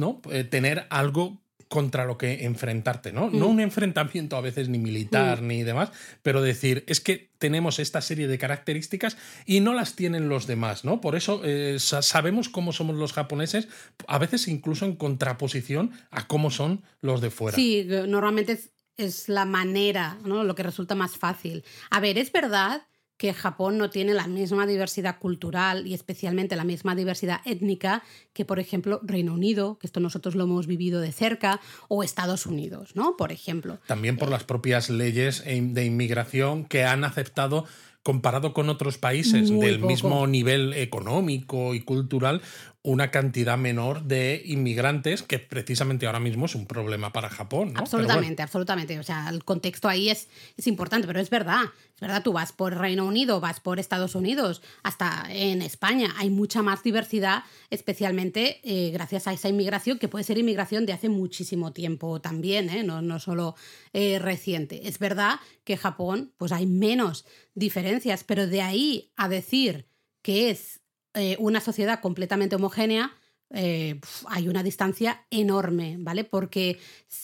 [0.00, 0.20] ¿No?
[0.32, 3.30] Eh, tener algo contra lo que enfrentarte, ¿no?
[3.30, 3.50] No Mm.
[3.52, 8.26] un enfrentamiento a veces ni militar ni demás, pero decir, es que tenemos esta serie
[8.26, 11.00] de características y no las tienen los demás, ¿no?
[11.00, 13.68] Por eso eh, sa- sabemos cómo somos los japoneses,
[14.08, 17.54] a veces incluso en contraposición a cómo son los de fuera.
[17.54, 20.42] Sí, normalmente es, es la manera, ¿no?
[20.42, 21.62] Lo que resulta más fácil.
[21.90, 22.82] A ver, es verdad
[23.20, 28.02] que Japón no tiene la misma diversidad cultural y especialmente la misma diversidad étnica
[28.32, 32.46] que, por ejemplo, Reino Unido, que esto nosotros lo hemos vivido de cerca, o Estados
[32.46, 33.18] Unidos, ¿no?
[33.18, 33.78] Por ejemplo.
[33.86, 37.66] También por las propias leyes de inmigración que han aceptado
[38.02, 42.40] comparado con otros países del mismo nivel económico y cultural,
[42.82, 47.74] una cantidad menor de inmigrantes, que precisamente ahora mismo es un problema para Japón.
[47.76, 48.98] Absolutamente, absolutamente.
[48.98, 51.64] O sea, el contexto ahí es, es importante, pero es verdad.
[51.94, 56.30] Es verdad, tú vas por Reino Unido, vas por Estados Unidos, hasta en España hay
[56.30, 61.10] mucha más diversidad, especialmente eh, gracias a esa inmigración, que puede ser inmigración de hace
[61.10, 62.82] muchísimo tiempo también, ¿eh?
[62.82, 63.56] no, no solo
[63.92, 64.88] eh, reciente.
[64.88, 69.86] Es verdad que Japón, pues hay menos diferencias, pero de ahí a decir
[70.22, 70.79] que es
[71.14, 73.12] eh, una sociedad completamente homogénea,
[73.52, 76.22] eh, hay una distancia enorme, ¿vale?
[76.22, 76.78] Porque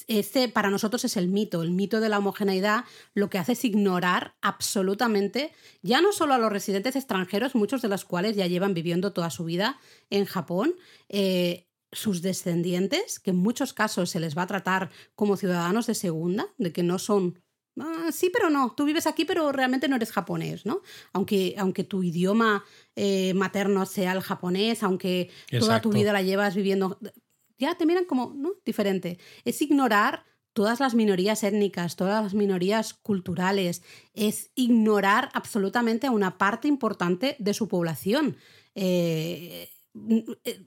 [0.08, 3.64] ese para nosotros es el mito, el mito de la homogeneidad lo que hace es
[3.64, 8.74] ignorar absolutamente, ya no solo a los residentes extranjeros, muchos de los cuales ya llevan
[8.74, 9.78] viviendo toda su vida
[10.10, 10.74] en Japón,
[11.08, 15.94] eh, sus descendientes, que en muchos casos se les va a tratar como ciudadanos de
[15.94, 17.38] segunda, de que no son
[17.78, 18.72] Ah, sí, pero no.
[18.74, 20.82] Tú vives aquí, pero realmente no eres japonés, ¿no?
[21.12, 26.54] Aunque, aunque tu idioma eh, materno sea el japonés, aunque toda tu vida la llevas
[26.54, 26.98] viviendo.
[27.58, 28.54] Ya te miran como, ¿no?
[28.64, 29.18] Diferente.
[29.44, 33.82] Es ignorar todas las minorías étnicas, todas las minorías culturales.
[34.14, 38.36] Es ignorar absolutamente a una parte importante de su población.
[38.74, 39.68] Eh,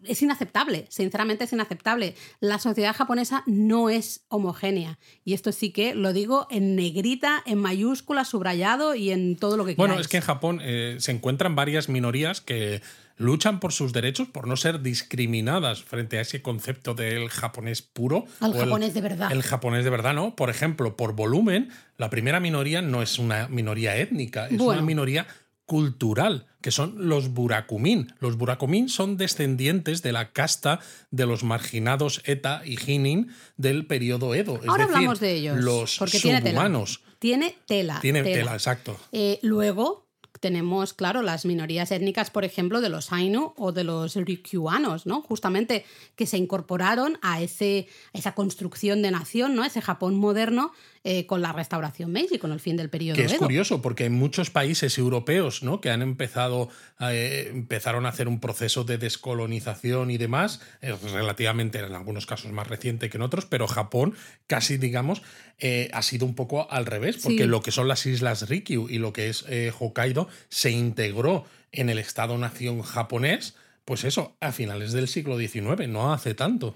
[0.03, 2.15] es inaceptable, sinceramente es inaceptable.
[2.39, 4.99] La sociedad japonesa no es homogénea.
[5.23, 9.65] Y esto sí que lo digo en negrita, en mayúscula, subrayado y en todo lo
[9.65, 9.89] que quieras.
[9.89, 12.81] Bueno, es que en Japón eh, se encuentran varias minorías que
[13.17, 18.25] luchan por sus derechos, por no ser discriminadas frente a ese concepto del japonés puro.
[18.39, 19.31] Al japonés de verdad.
[19.31, 20.35] El japonés de verdad, ¿no?
[20.35, 25.27] Por ejemplo, por volumen, la primera minoría no es una minoría étnica, es una minoría
[25.65, 28.13] cultural, que son los burakumin.
[28.19, 30.79] Los burakumin son descendientes de la casta
[31.11, 34.59] de los marginados Eta y Hinin del periodo Edo.
[34.67, 35.57] Ahora hablamos de ellos.
[35.57, 37.01] Los porque subhumanos.
[37.19, 37.99] Tiene tela.
[38.01, 38.97] Tiene tela, exacto.
[39.11, 44.15] Eh, luego tenemos, claro, las minorías étnicas, por ejemplo, de los Ainu o de los
[44.15, 45.21] Ryukyuanos, ¿no?
[45.21, 49.65] Justamente que se incorporaron a, ese, esa construcción de nación, ¿no?
[49.65, 50.71] Ese Japón moderno
[51.05, 54.13] eh, con la restauración Meiji, con el fin del periodo que es curioso, porque en
[54.13, 55.79] muchos países europeos ¿no?
[55.79, 56.67] que han empezado,
[56.99, 62.67] eh, empezaron a hacer un proceso de descolonización y demás, relativamente en algunos casos más
[62.67, 64.13] reciente que en otros, pero Japón
[64.45, 65.21] casi, digamos,
[65.59, 68.97] eh, ha sido un poco al revés, porque lo que son las islas Rikyu y
[68.97, 69.45] lo que es
[69.79, 76.11] Hokkaido se integró en el Estado-nación japonés, pues eso, a finales del siglo XIX, no
[76.11, 76.73] hace tanto.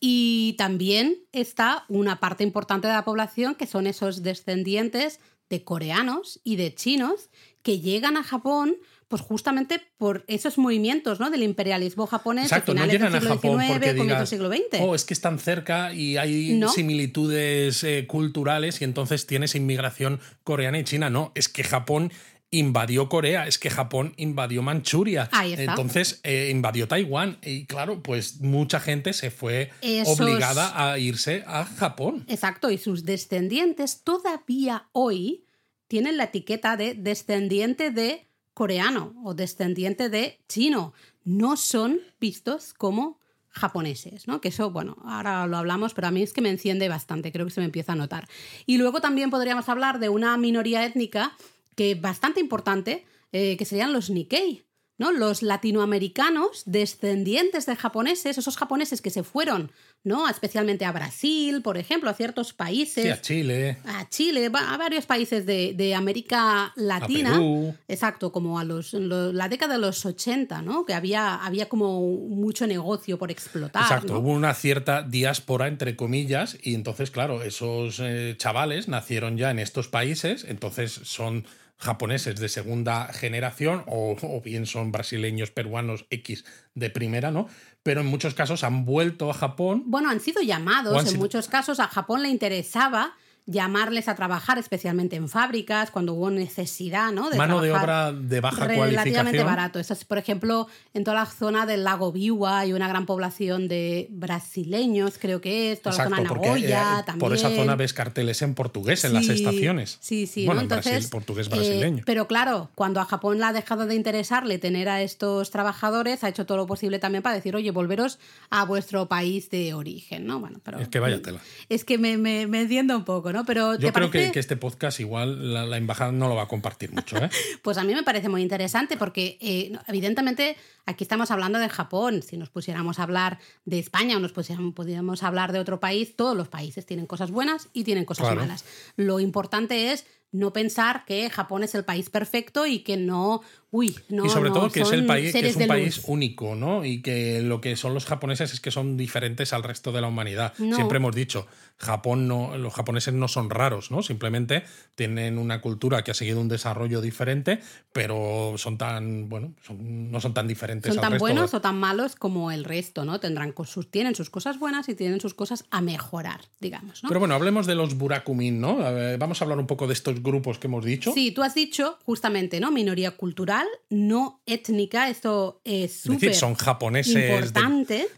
[0.00, 6.40] Y también está una parte importante de la población que son esos descendientes de coreanos
[6.44, 7.30] y de chinos
[7.62, 8.76] que llegan a Japón
[9.08, 11.30] pues justamente por esos movimientos ¿no?
[11.30, 14.80] del imperialismo japonés Exacto, no llegan a Japón porque digas, siglo XX.
[14.80, 20.78] oh, es que están cerca y hay similitudes eh, culturales y entonces tienes inmigración coreana
[20.78, 21.08] y china.
[21.08, 22.12] No, es que Japón
[22.50, 25.28] invadió Corea, es que Japón invadió Manchuria.
[25.42, 27.38] Entonces eh, invadió Taiwán.
[27.42, 29.70] Y claro, pues mucha gente se fue
[30.06, 32.24] obligada a irse a Japón.
[32.28, 35.44] Exacto, y sus descendientes todavía hoy
[35.88, 40.92] tienen la etiqueta de descendiente de coreano o descendiente de chino.
[41.24, 43.18] No son vistos como
[43.50, 44.40] japoneses, ¿no?
[44.40, 47.46] Que eso, bueno, ahora lo hablamos, pero a mí es que me enciende bastante, creo
[47.46, 48.28] que se me empieza a notar.
[48.66, 51.36] Y luego también podríamos hablar de una minoría étnica
[51.78, 54.64] que bastante importante, eh, que serían los Nikkei,
[54.98, 55.12] ¿no?
[55.12, 59.70] Los latinoamericanos descendientes de japoneses, esos japoneses que se fueron,
[60.02, 60.28] ¿no?
[60.28, 63.04] Especialmente a Brasil, por ejemplo, a ciertos países.
[63.04, 63.78] Sí, a Chile.
[63.84, 67.30] A Chile, a varios países de, América Latina.
[67.30, 67.74] A Perú.
[67.86, 70.84] Exacto, como a los, la década de los 80, ¿no?
[70.84, 73.82] Que había, había como mucho negocio por explotar.
[73.82, 79.52] Exacto, hubo una cierta diáspora, entre comillas, y entonces, claro, esos eh, chavales nacieron ya
[79.52, 81.46] en estos países, entonces son
[81.78, 87.48] japoneses de segunda generación o, bien son brasileños, peruanos X de primera, ¿no?
[87.82, 89.84] Pero en muchos casos han vuelto a Japón.
[89.86, 93.14] Bueno, han sido llamados, en muchos casos a Japón le interesaba
[93.48, 97.30] llamarles a trabajar, especialmente en fábricas, cuando hubo necesidad, ¿no?
[97.30, 99.78] De Mano de obra de baja relativamente Relativamente barato.
[99.78, 103.66] Eso es, por ejemplo, en toda la zona del lago Biwa hay una gran población
[103.66, 107.16] de brasileños, creo que es, toda la zona de Nagoya también.
[107.16, 109.96] Eh, por esa zona ves carteles en portugués en las estaciones.
[110.00, 110.44] Sí, sí.
[110.44, 112.02] Bueno, Entonces, portugués eh, brasileño.
[112.04, 116.28] pero claro, cuando a Japón le ha dejado de interesarle tener a estos trabajadores, ha
[116.28, 118.18] hecho todo lo posible también para decir, oye, volveros
[118.50, 120.38] a vuestro país de origen, ¿no?
[120.38, 120.78] Bueno, pero...
[120.80, 121.40] Es que vaya tela.
[121.70, 123.37] Es que me, me, me entiendo un poco, ¿no?
[123.38, 123.44] ¿No?
[123.44, 126.92] Pero Yo creo que, que, este podcast igual la, embajada no lo va a compartir
[126.92, 127.30] mucho, ¿eh?
[127.62, 132.22] pues a mí me parece muy interesante porque eh, evidentemente aquí estamos hablando de Japón.
[132.22, 136.36] Si nos pusiéramos a hablar de España o nos pudiéramos hablar de otro país, todos
[136.36, 138.64] los países tienen cosas buenas y tienen cosas malas.
[138.96, 143.40] Lo importante es no pensar que Japón es el país perfecto y que no,
[143.70, 144.24] uy, no.
[144.24, 146.84] Y sobre todo que es el país, que es un país único, ¿no?
[146.84, 150.08] Y que lo que son los japoneses es que son diferentes al resto de la
[150.08, 150.54] humanidad.
[150.56, 154.02] Siempre hemos dicho, Japón no, los japoneses no son raros, ¿no?
[154.02, 157.60] Simplemente tienen una cultura que ha seguido un desarrollo diferente,
[157.92, 160.94] pero son tan, bueno, no son tan diferentes.
[160.94, 163.20] Son tan buenos o tan malos como el resto, ¿no?
[163.20, 167.02] Tendrán sus, tienen sus cosas buenas y tienen sus cosas a mejorar, digamos.
[167.02, 167.08] ¿no?
[167.08, 168.78] Pero bueno, hablemos de los burakumin, ¿no?
[169.18, 171.12] vamos a hablar un poco de estos grupos que hemos dicho.
[171.12, 172.70] Sí, tú has dicho justamente, ¿no?
[172.70, 173.57] Minoría cultural,
[173.90, 177.52] no étnica, esto es súper son japoneses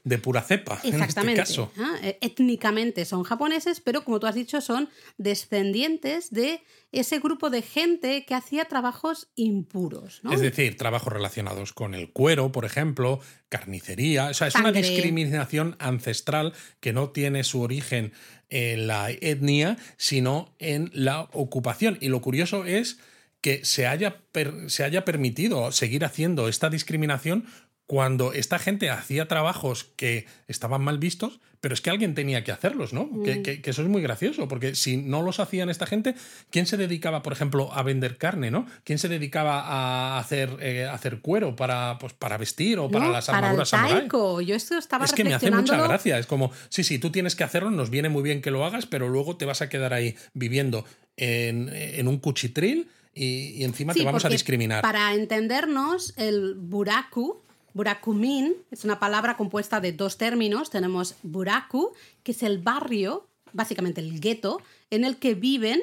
[0.05, 1.21] De, pura cepa, Exactamente.
[1.21, 1.73] en este caso.
[2.03, 7.63] Eh, étnicamente son japoneses, pero como tú has dicho, son descendientes de ese grupo de
[7.63, 10.21] gente que hacía trabajos impuros.
[10.23, 10.33] ¿no?
[10.33, 14.29] Es decir, trabajos relacionados con el cuero, por ejemplo, carnicería.
[14.29, 18.13] O sea, es una discriminación ancestral que no tiene su origen
[18.49, 21.99] en la etnia, sino en la ocupación.
[22.01, 22.99] Y lo curioso es
[23.41, 24.23] que se haya,
[24.67, 27.47] se haya permitido seguir haciendo esta discriminación
[27.91, 32.53] cuando esta gente hacía trabajos que estaban mal vistos, pero es que alguien tenía que
[32.53, 33.11] hacerlos, ¿no?
[33.25, 33.69] Que, mm.
[33.69, 36.15] eso es muy gracioso, porque si no los hacían esta gente,
[36.51, 38.65] ¿quién se dedicaba, por ejemplo, a vender carne, ¿no?
[38.85, 43.29] ¿Quién se dedicaba a hacer, eh, hacer cuero para, pues, para vestir o para las
[43.29, 47.01] armaduras para Yo esto estaba Es que me hace mucha gracia, es como, sí, sí,
[47.01, 49.63] tú tienes que hacerlo, nos viene muy bien que lo hagas, pero luego te vas
[49.63, 50.85] a quedar ahí viviendo
[51.17, 54.83] en, en un cuchitril y, encima te vamos a discriminar.
[54.83, 57.41] Para entendernos, el buraku,
[57.75, 60.71] burakumin, es una palabra compuesta de dos términos.
[60.71, 61.93] Tenemos buraku,
[62.23, 65.83] que es el barrio, básicamente el gueto, en el que viven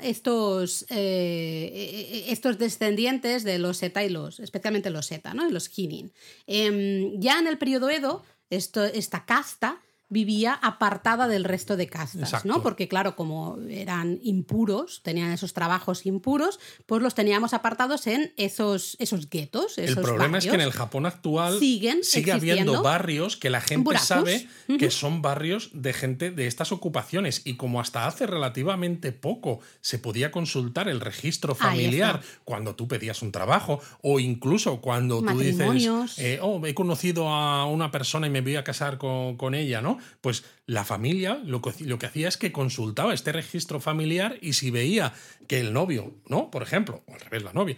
[0.00, 5.48] estos, eh, estos descendientes de los Seta y los, especialmente los Seta, ¿no?
[5.50, 6.12] los Hinin.
[6.46, 12.44] Em, ya en el periodo Edo, esto, esta casta vivía apartada del resto de castas,
[12.44, 12.62] ¿no?
[12.62, 18.96] Porque claro, como eran impuros, tenían esos trabajos impuros, pues los teníamos apartados en esos,
[19.00, 19.78] esos guetos.
[19.78, 24.48] el problema es que en el Japón actual sigue habiendo barrios que la gente sabe
[24.78, 29.98] que son barrios de gente de estas ocupaciones y como hasta hace relativamente poco se
[29.98, 36.18] podía consultar el registro familiar cuando tú pedías un trabajo o incluso cuando tú dices,
[36.18, 39.82] eh, oh, he conocido a una persona y me voy a casar con, con ella,
[39.82, 39.95] ¿no?
[40.20, 44.54] Pues la familia lo que, lo que hacía es que consultaba este registro familiar y
[44.54, 45.12] si veía
[45.46, 46.50] que el novio, ¿no?
[46.50, 47.76] Por ejemplo, o al revés, la novia,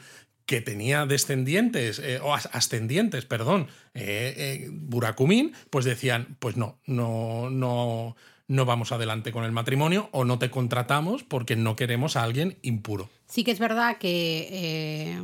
[0.48, 7.50] que tenía descendientes, eh, o ascendientes, perdón, eh, eh, Burakumín, pues decían, pues no, no,
[7.50, 12.22] no, no vamos adelante con el matrimonio o no te contratamos porque no queremos a
[12.22, 13.10] alguien impuro.
[13.26, 15.20] Sí que es verdad que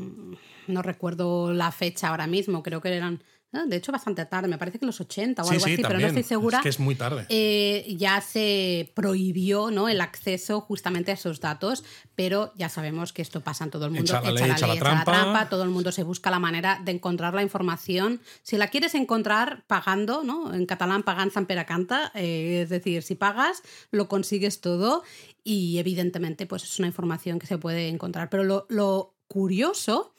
[0.66, 3.22] no recuerdo la fecha ahora mismo, creo que eran
[3.66, 6.06] de hecho, bastante tarde, me parece que en los 80 o algo así, pero no
[6.06, 6.58] estoy segura.
[6.58, 7.26] Es que es muy tarde.
[7.28, 9.88] Eh, ya se prohibió ¿no?
[9.88, 13.92] el acceso justamente a esos datos, pero ya sabemos que esto pasa en todo el
[13.92, 14.12] mundo.
[14.12, 15.48] Echa la, ley, echa la, trampa.
[15.48, 18.20] todo el mundo se busca la manera de encontrar la información.
[18.42, 20.52] Si la quieres encontrar pagando, ¿no?
[20.54, 25.04] En catalán pagan san canta, eh, es decir, si pagas, lo consigues todo
[25.44, 28.30] y evidentemente pues es una información que se puede encontrar.
[28.30, 30.13] Pero lo, lo curioso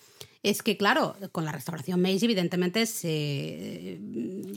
[0.46, 4.00] es que, claro, con la restauración Meiji, evidentemente se,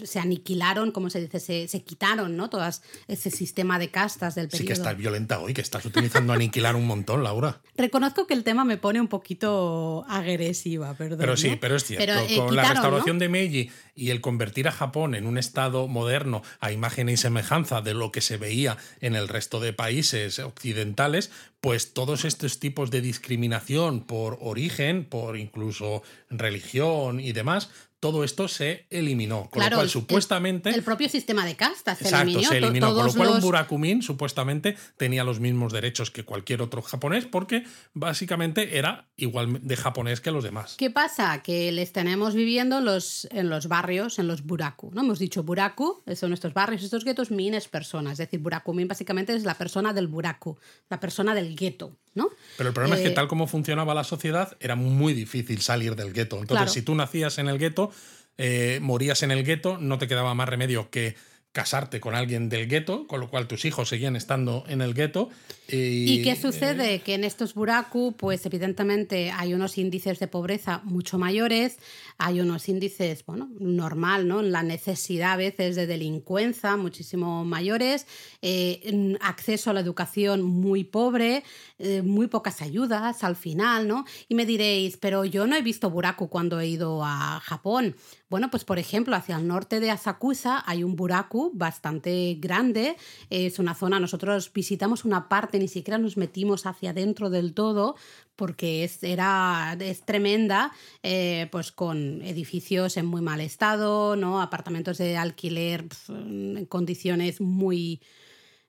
[0.05, 2.51] se aniquilaron, como se dice, se, se, quitaron, ¿no?
[2.51, 2.69] Todo
[3.09, 4.63] ese sistema de castas del periodo.
[4.63, 7.61] Sí que estás violenta hoy, que estás utilizando aniquilar un montón, Laura.
[7.77, 11.19] Reconozco que el tema me pone un poquito agresiva, perdón.
[11.21, 12.13] Pero sí, pero es cierto.
[12.13, 16.43] Eh, con la restauración de Meiji y el convertir a Japón en un estado moderno
[16.61, 21.31] a imagen y semejanza de lo que se veía en el resto de países occidentales,
[21.61, 28.47] pues todos estos tipos de discriminación por origen, por incluso religión y demás, todo esto
[28.49, 29.49] se eliminó.
[29.51, 30.71] Con lo cual, supuestamente.
[30.71, 32.49] El, propio sistema de castas se eliminó.
[32.49, 32.95] se eliminó.
[32.95, 37.65] Con lo cual, un Burakumin supuestamente tenía los mismos derechos que cualquier otro japonés, porque
[37.95, 40.77] básicamente era igual de japonés que los demás.
[40.79, 41.43] ¿Qué pasa?
[41.43, 44.91] Que les tenemos viviendo los, en los barrios, en los buraku.
[44.93, 45.01] ¿no?
[45.01, 48.13] Hemos dicho buraku, son estos barrios, estos guetos, min es persona.
[48.13, 50.57] Es decir, burakumin básicamente es la persona del buraku,
[50.89, 51.97] la persona del gueto.
[52.15, 52.31] ¿no?
[52.57, 55.95] Pero el problema es que eh, tal como funcionaba la sociedad, era muy difícil salir
[55.95, 56.39] del gueto.
[56.39, 57.93] Entonces, si tú nacías en el gueto,
[58.39, 61.17] eh, morías en el gueto, no te quedaba más remedio que
[61.53, 65.31] casarte con alguien del gueto, con lo cual tus hijos seguían estando en el gueto.
[65.71, 67.01] Y, qué sucede?
[67.01, 71.79] que en estos buraku, pues evidentemente hay unos índices de pobreza mucho mayores,
[72.17, 74.41] hay unos índices, bueno, normal, ¿no?
[74.41, 78.07] La necesidad a veces de delincuencia muchísimo mayores,
[78.41, 81.45] eh, acceso a la educación muy pobre,
[81.79, 84.05] eh, muy pocas ayudas al final, ¿no?
[84.29, 87.95] Y me diréis, pero yo no he visto buraku cuando he ido a Japón.
[88.31, 92.97] Bueno, pues por ejemplo, hacia el norte de Asakusa hay un buraku bastante grande.
[93.31, 97.97] Es una zona, nosotros visitamos una parte, ni siquiera nos metimos hacia adentro del todo,
[98.37, 100.73] porque es, era, es tremenda,
[101.03, 104.41] eh, pues con edificios en muy mal estado, ¿no?
[104.41, 108.01] Apartamentos de alquiler en condiciones muy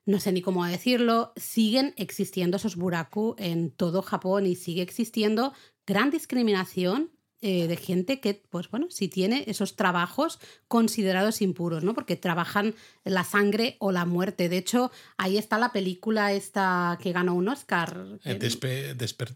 [0.06, 5.52] no sé ni cómo decirlo, siguen existiendo esos buraku en todo Japón y sigue existiendo
[5.86, 7.10] gran discriminación
[7.42, 10.38] eh, de gente que, pues bueno, si tiene esos trabajos
[10.68, 11.94] considerados impuros, ¿no?
[11.94, 14.50] Porque trabajan la sangre o la muerte.
[14.50, 18.18] De hecho, ahí está la película esta que ganó un Oscar.
[18.24, 18.34] Eh,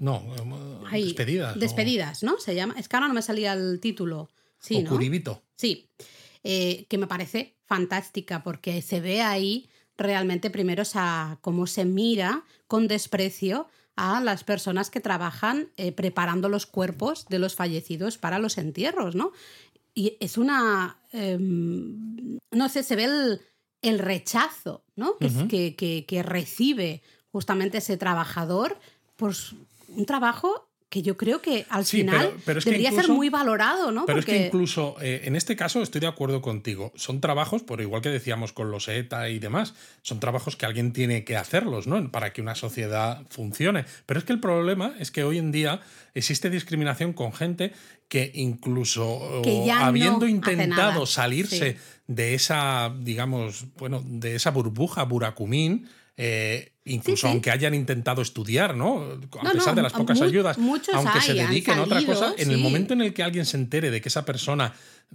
[0.00, 0.22] no,
[0.92, 1.58] despedidas.
[1.58, 2.38] Despedidas, ¿no?
[2.38, 2.74] Se llama.
[2.78, 4.28] Es que ahora no me salía el título.
[4.58, 4.90] Sí, ¿no?
[5.56, 5.90] Sí.
[6.42, 12.44] Eh, que me parece fantástica porque se ve ahí realmente primero esa, cómo se mira
[12.66, 13.66] con desprecio
[13.96, 19.14] a las personas que trabajan eh, preparando los cuerpos de los fallecidos para los entierros,
[19.14, 19.32] ¿no?
[19.94, 20.98] Y es una...
[21.12, 23.38] Em, no sé, se ve
[23.82, 25.16] el, rechazo, ¿no?
[25.18, 28.78] Que, que, que, recibe justamente ese trabajador
[29.16, 29.34] por
[29.88, 34.06] un trabajo que yo creo que al final debería ser muy valorado, ¿no?
[34.06, 36.92] Pero es que incluso eh, en este caso estoy de acuerdo contigo.
[36.94, 40.92] Son trabajos, por igual que decíamos con los ETA y demás, son trabajos que alguien
[40.92, 42.12] tiene que hacerlos, ¿no?
[42.12, 43.86] Para que una sociedad funcione.
[44.06, 45.80] Pero es que el problema es que hoy en día
[46.14, 47.72] existe discriminación con gente
[48.06, 49.42] que incluso
[49.72, 51.76] habiendo intentado salirse
[52.06, 59.18] de esa, digamos, bueno, de esa burbuja buracumín, eh, incluso aunque hayan intentado estudiar, ¿no?
[59.40, 60.56] A pesar de las pocas ayudas,
[60.92, 63.90] aunque se dediquen a otra cosa, en el momento en el que alguien se entere
[63.90, 64.74] de que esa persona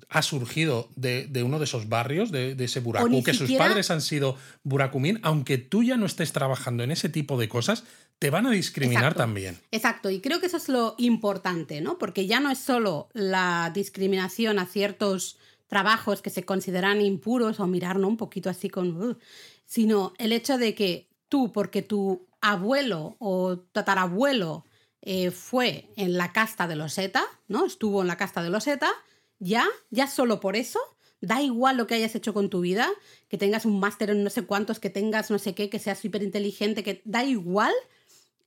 [0.10, 4.38] ha surgido de, uno de esos barrios, de, ese buraku, que sus padres han sido
[4.64, 7.84] burakumín, aunque tú ya no estés trabajando en ese tipo de cosas,
[8.20, 9.58] te van a discriminar también.
[9.72, 11.98] Exacto, y creo que eso es lo importante, ¿no?
[11.98, 15.38] Porque ya no es solo la discriminación a ciertos
[15.70, 19.02] trabajos que se consideran impuros o mirar un poquito así con...
[19.02, 19.18] Uh,
[19.66, 24.66] sino el hecho de que tú, porque tu abuelo o tatarabuelo
[25.02, 27.68] eh, fue en la casta de los ETA, ¿no?
[27.68, 28.90] Estuvo en la casta de los ETA,
[29.38, 30.80] ya, ya solo por eso,
[31.22, 32.90] da igual lo que hayas hecho con tu vida,
[33.28, 36.00] que tengas un máster en no sé cuántos, que tengas no sé qué, que seas
[36.00, 37.74] súper inteligente, que da igual,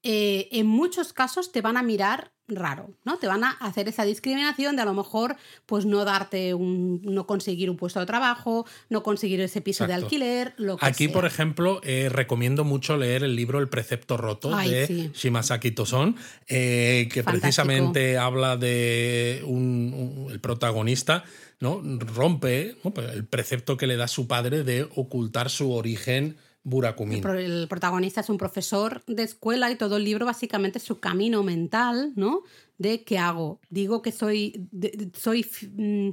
[0.03, 3.19] eh, en muchos casos te van a mirar raro, ¿no?
[3.19, 5.37] Te van a hacer esa discriminación de a lo mejor
[5.67, 9.95] pues no darte un, no conseguir un puesto de trabajo, no conseguir ese piso de
[9.95, 14.57] alquiler, lo que Aquí, por ejemplo, eh, recomiendo mucho leer el libro El precepto roto
[14.57, 16.17] de Shimasaki Toson,
[16.49, 21.25] eh, que precisamente habla de un, el protagonista
[21.61, 21.81] ¿no?
[21.83, 22.77] rompe
[23.13, 27.27] el precepto que le da su padre de ocultar su origen Burakumin.
[27.27, 31.43] El, protagonista es un profesor de escuela y todo el libro básicamente es su camino
[31.43, 32.43] mental, ¿no?
[32.79, 33.61] De qué hago.
[33.69, 34.69] Digo que soy,
[35.15, 35.47] soy,
[35.77, 36.11] mm,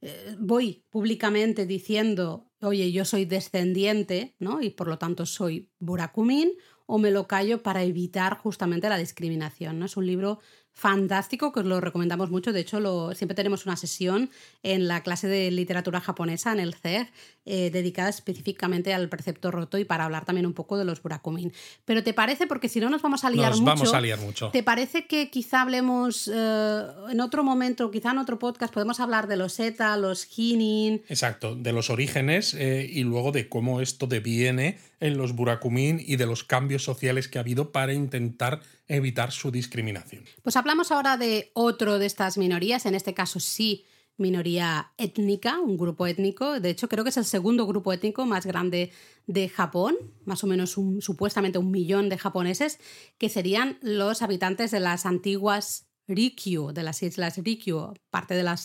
[0.00, 4.60] eh, voy públicamente diciendo, oye, yo soy descendiente, ¿no?
[4.60, 6.52] Y por lo tanto soy Burakumin,
[6.86, 9.86] o me lo callo para evitar justamente la discriminación, ¿no?
[9.86, 10.40] Es un libro
[10.74, 12.52] fantástico que os lo recomendamos mucho.
[12.52, 14.30] De hecho, lo, siempre tenemos una sesión
[14.62, 17.10] en la clase de literatura japonesa, en el CEG,
[17.46, 21.52] eh, dedicada específicamente al precepto roto y para hablar también un poco de los burakumin.
[21.84, 22.46] Pero ¿te parece?
[22.46, 23.70] Porque si no nos vamos a liar nos mucho.
[23.70, 24.50] Vamos a liar mucho.
[24.50, 29.28] ¿Te parece que quizá hablemos eh, en otro momento, quizá en otro podcast, podemos hablar
[29.28, 31.02] de los ETA, los Hinin?
[31.08, 36.16] Exacto, de los orígenes eh, y luego de cómo esto deviene en los burakumin y
[36.16, 40.24] de los cambios sociales que ha habido para intentar evitar su discriminación.
[40.42, 43.84] Pues hablamos ahora de otro de estas minorías, en este caso sí
[44.16, 46.60] minoría étnica, un grupo étnico.
[46.60, 48.92] De hecho, creo que es el segundo grupo étnico más grande
[49.26, 52.78] de Japón, más o menos supuestamente un millón de japoneses,
[53.18, 58.56] que serían los habitantes de las antiguas Rikyu, de las islas Rikyu, parte de la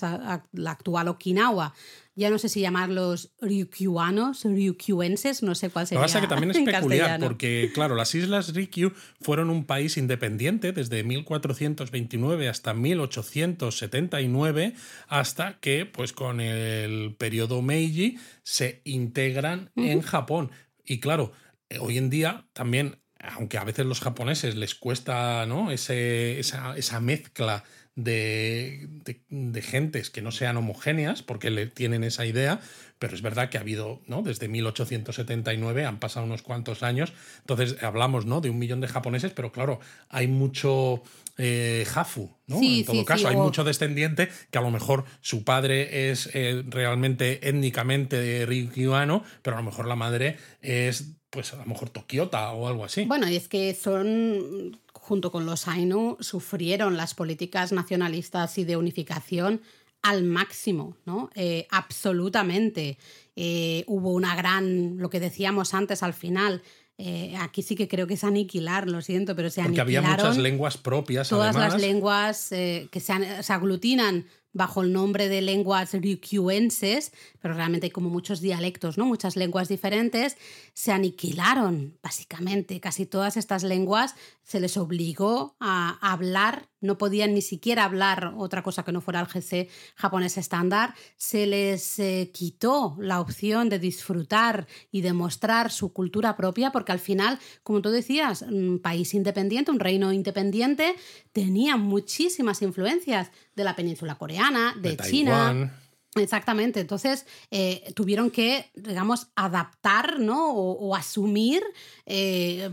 [0.71, 1.73] actual Okinawa
[2.19, 6.01] ya no sé si llamarlos ryukyuanos, ryukyuenses, no sé cuál sería.
[6.01, 9.95] Lo que pasa que también es peculiar, porque, claro, las Islas Ryukyu fueron un país
[9.95, 14.73] independiente desde 1429 hasta 1879,
[15.07, 20.51] hasta que, pues con el periodo Meiji, se integran en Japón.
[20.83, 21.31] Y claro,
[21.79, 25.71] hoy en día también aunque a veces los japoneses les cuesta ¿no?
[25.71, 27.63] Ese, esa, esa, mezcla
[27.95, 28.87] de,
[29.29, 32.61] de, gentes que no sean homogéneas, porque le tienen esa idea,
[32.97, 34.21] pero es verdad que ha habido, ¿no?
[34.21, 38.39] Desde 1879 han pasado unos cuantos años, entonces hablamos, ¿no?
[38.39, 41.03] De un millón de japoneses, pero claro, hay mucho
[41.37, 42.61] eh, Hafu, ¿no?
[42.61, 47.47] en todo caso, hay mucho descendiente que a lo mejor su padre es eh, realmente
[47.47, 52.67] étnicamente ryukyuano, pero a lo mejor la madre es, pues a lo mejor tokiota o
[52.67, 53.05] algo así.
[53.05, 58.77] Bueno, y es que son, junto con los Ainu, sufrieron las políticas nacionalistas y de
[58.77, 59.61] unificación
[60.01, 61.29] al máximo, ¿no?
[61.35, 62.97] Eh, absolutamente.
[63.35, 66.61] Eh, hubo una gran, lo que decíamos antes al final,
[66.97, 70.37] eh, aquí sí que creo que es aniquilar, lo siento, pero se Porque había muchas
[70.37, 71.29] lenguas propias.
[71.29, 77.87] Todas las lenguas que se, se, aglutinan bajo el nombre de lenguas ryukyuenses, pero realmente
[77.87, 79.05] hay como muchos dialectos, ¿no?
[79.05, 80.37] Muchas lenguas diferentes,
[80.73, 82.79] se aniquilaron, básicamente.
[82.79, 88.63] Casi todas estas lenguas se les obligó a hablar, no podían ni siquiera hablar otra
[88.63, 93.77] cosa que no fuera el GC japonés estándar, se les eh, quitó la opción de
[93.77, 99.13] disfrutar y de mostrar su cultura propia, porque al final, como tú decías, un país
[99.13, 100.95] independiente, un reino independiente,
[101.31, 105.69] tenía muchísimas influencias de la península coreana, de, China.
[106.15, 110.51] Exactamente, entonces eh, tuvieron que, digamos, adaptar ¿no?
[110.51, 111.61] o, asumir
[112.07, 112.71] eh,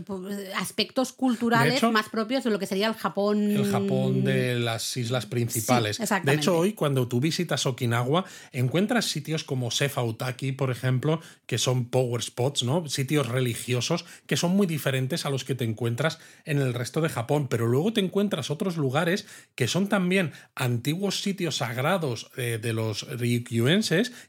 [0.55, 3.51] aspectos culturales más propios de lo que sería el Japón.
[3.51, 5.99] El Japón de las islas principales.
[5.99, 11.59] de hecho, hoy cuando tú visitas Okinawa, encuentras sitios como Sefa Utaki, por ejemplo, que
[11.59, 12.89] son power spots, ¿no?
[12.89, 17.09] sitios religiosos que son muy diferentes a los que te encuentras en el resto de
[17.09, 22.73] Japón, pero luego te encuentras otros lugares que son también antiguos sitios sagrados eh, de
[22.73, 23.05] los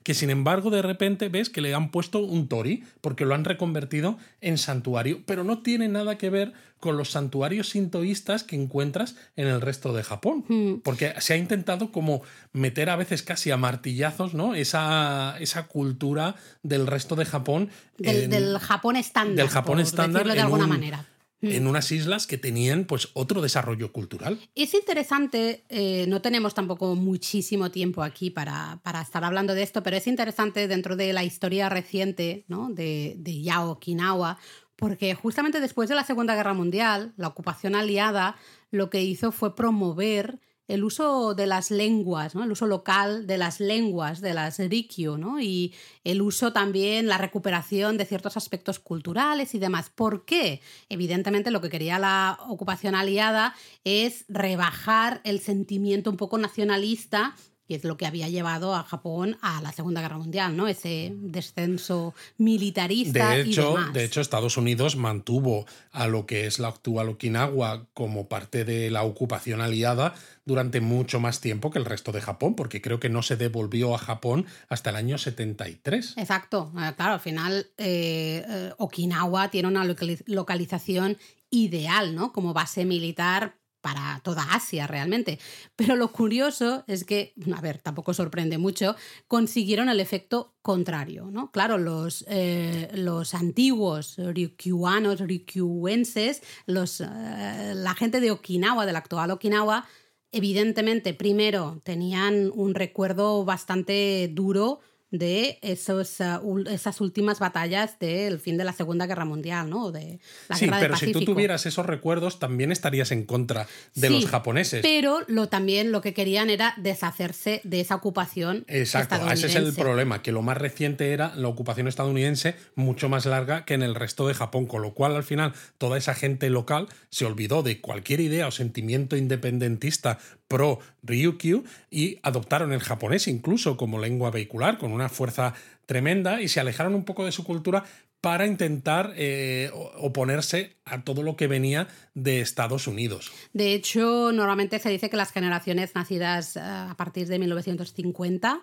[0.02, 3.44] que sin embargo de repente ves que le han puesto un tori porque lo han
[3.44, 9.16] reconvertido en santuario, pero no tiene nada que ver con los santuarios sintoístas que encuentras
[9.36, 10.44] en el resto de Japón.
[10.48, 10.74] Hmm.
[10.84, 12.22] Porque se ha intentado como
[12.52, 14.54] meter a veces casi a martillazos, ¿no?
[14.54, 17.70] Esa, esa cultura del resto de Japón.
[17.98, 19.36] Del, Japón estándar.
[19.36, 20.24] Del Japón estándar.
[20.24, 21.04] de alguna manera
[21.40, 21.68] en mm.
[21.68, 24.38] unas islas que tenían pues otro desarrollo cultural.
[24.54, 29.82] Es interesante, eh, no tenemos tampoco muchísimo tiempo aquí para, para, estar hablando de esto,
[29.82, 32.70] pero es interesante dentro de la historia reciente ¿no?
[32.70, 34.38] de, de Yao Okinawa,
[34.76, 38.36] porque justamente después de la Segunda Guerra Mundial, la ocupación aliada
[38.70, 42.44] lo que hizo fue promover el uso de las lenguas, ¿no?
[42.44, 45.40] el uso local de las lenguas, de las rikyu, ¿no?
[45.40, 49.90] y el uso también, la recuperación de ciertos aspectos culturales y demás.
[49.90, 50.60] ¿Por qué?
[50.90, 53.54] Evidentemente lo que quería la ocupación aliada
[53.84, 57.34] es rebajar el sentimiento un poco nacionalista
[57.68, 60.66] y es lo que había llevado a Japón a la Segunda Guerra Mundial, ¿no?
[60.66, 63.30] Ese descenso militarista.
[63.30, 63.92] De hecho, y demás.
[63.92, 68.90] De hecho, Estados Unidos mantuvo a lo que es la actual Okinawa como parte de
[68.90, 70.14] la ocupación aliada
[70.46, 73.94] durante mucho más tiempo que el resto de Japón, porque creo que no se devolvió
[73.94, 76.14] a Japón hasta el año 73.
[76.16, 81.18] Exacto, eh, claro, al final eh, eh, Okinawa tiene una localización
[81.50, 82.32] ideal, ¿no?
[82.32, 85.38] Como base militar para toda Asia realmente.
[85.76, 91.50] Pero lo curioso es que, a ver, tampoco sorprende mucho, consiguieron el efecto contrario, ¿no?
[91.50, 98.98] Claro, los, eh, los antiguos ryukyuanos, ryukyuenses, los, eh, la gente de Okinawa, de la
[98.98, 99.86] actual Okinawa,
[100.32, 106.40] evidentemente, primero tenían un recuerdo bastante duro de esos, ah,
[106.70, 109.90] esas últimas batallas del fin de la Segunda Guerra Mundial, ¿no?
[109.90, 114.26] De la sí, pero si tú tuvieras esos recuerdos, también estarías en contra de los
[114.26, 114.82] japoneses.
[114.82, 118.64] Pero lo, también lo que querían era deshacerse de esa ocupación.
[118.68, 123.26] Exacto, ese es el problema, que lo más reciente era la ocupación estadounidense, mucho más
[123.26, 126.50] larga que en el resto de Japón, con lo cual al final toda esa gente
[126.50, 130.18] local se olvidó de cualquier idea o sentimiento independentista
[130.48, 135.54] pro Ryukyu y adoptaron el japonés incluso como lengua vehicular con una fuerza
[135.86, 137.84] tremenda y se alejaron un poco de su cultura
[138.20, 143.30] para intentar eh, oponerse a todo lo que venía de Estados Unidos.
[143.52, 148.60] De hecho, normalmente se dice que las generaciones nacidas eh, a partir de 1950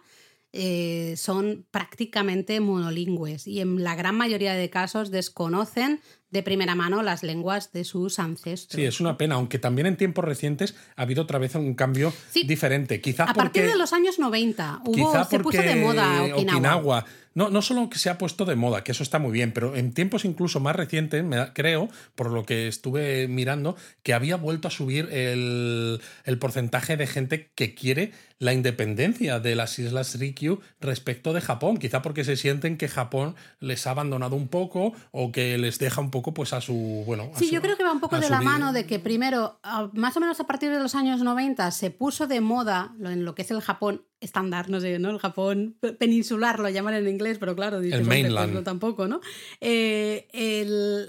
[0.58, 6.00] eh, son prácticamente monolingües y en la gran mayoría de casos desconocen
[6.36, 8.76] de primera mano las lenguas de sus ancestros.
[8.76, 12.14] Sí, es una pena, aunque también en tiempos recientes ha habido otra vez un cambio
[12.34, 13.00] diferente.
[13.00, 17.06] Quizá a partir de los años 90 hubo, se puso de moda Okinawa.
[17.36, 19.76] No, no solo que se ha puesto de moda, que eso está muy bien, pero
[19.76, 21.24] en tiempos incluso más recientes,
[21.54, 27.08] creo, por lo que estuve mirando, que había vuelto a subir el, el porcentaje de
[27.08, 31.78] gente que quiere la independencia de las Islas Ryukyu respecto de Japón.
[31.78, 36.02] Quizá porque se sienten que Japón les ha abandonado un poco o que les deja
[36.02, 38.42] un poco pues a su bueno sí yo creo que va un poco de la
[38.42, 39.60] mano de que primero
[39.94, 43.36] más o menos a partir de los años 90 se puso de moda en lo
[43.36, 47.38] que es el Japón estándar no sé no el Japón peninsular lo llaman en inglés
[47.40, 48.54] pero claro el pues mainland.
[48.54, 49.22] no tampoco no
[49.62, 50.28] eh,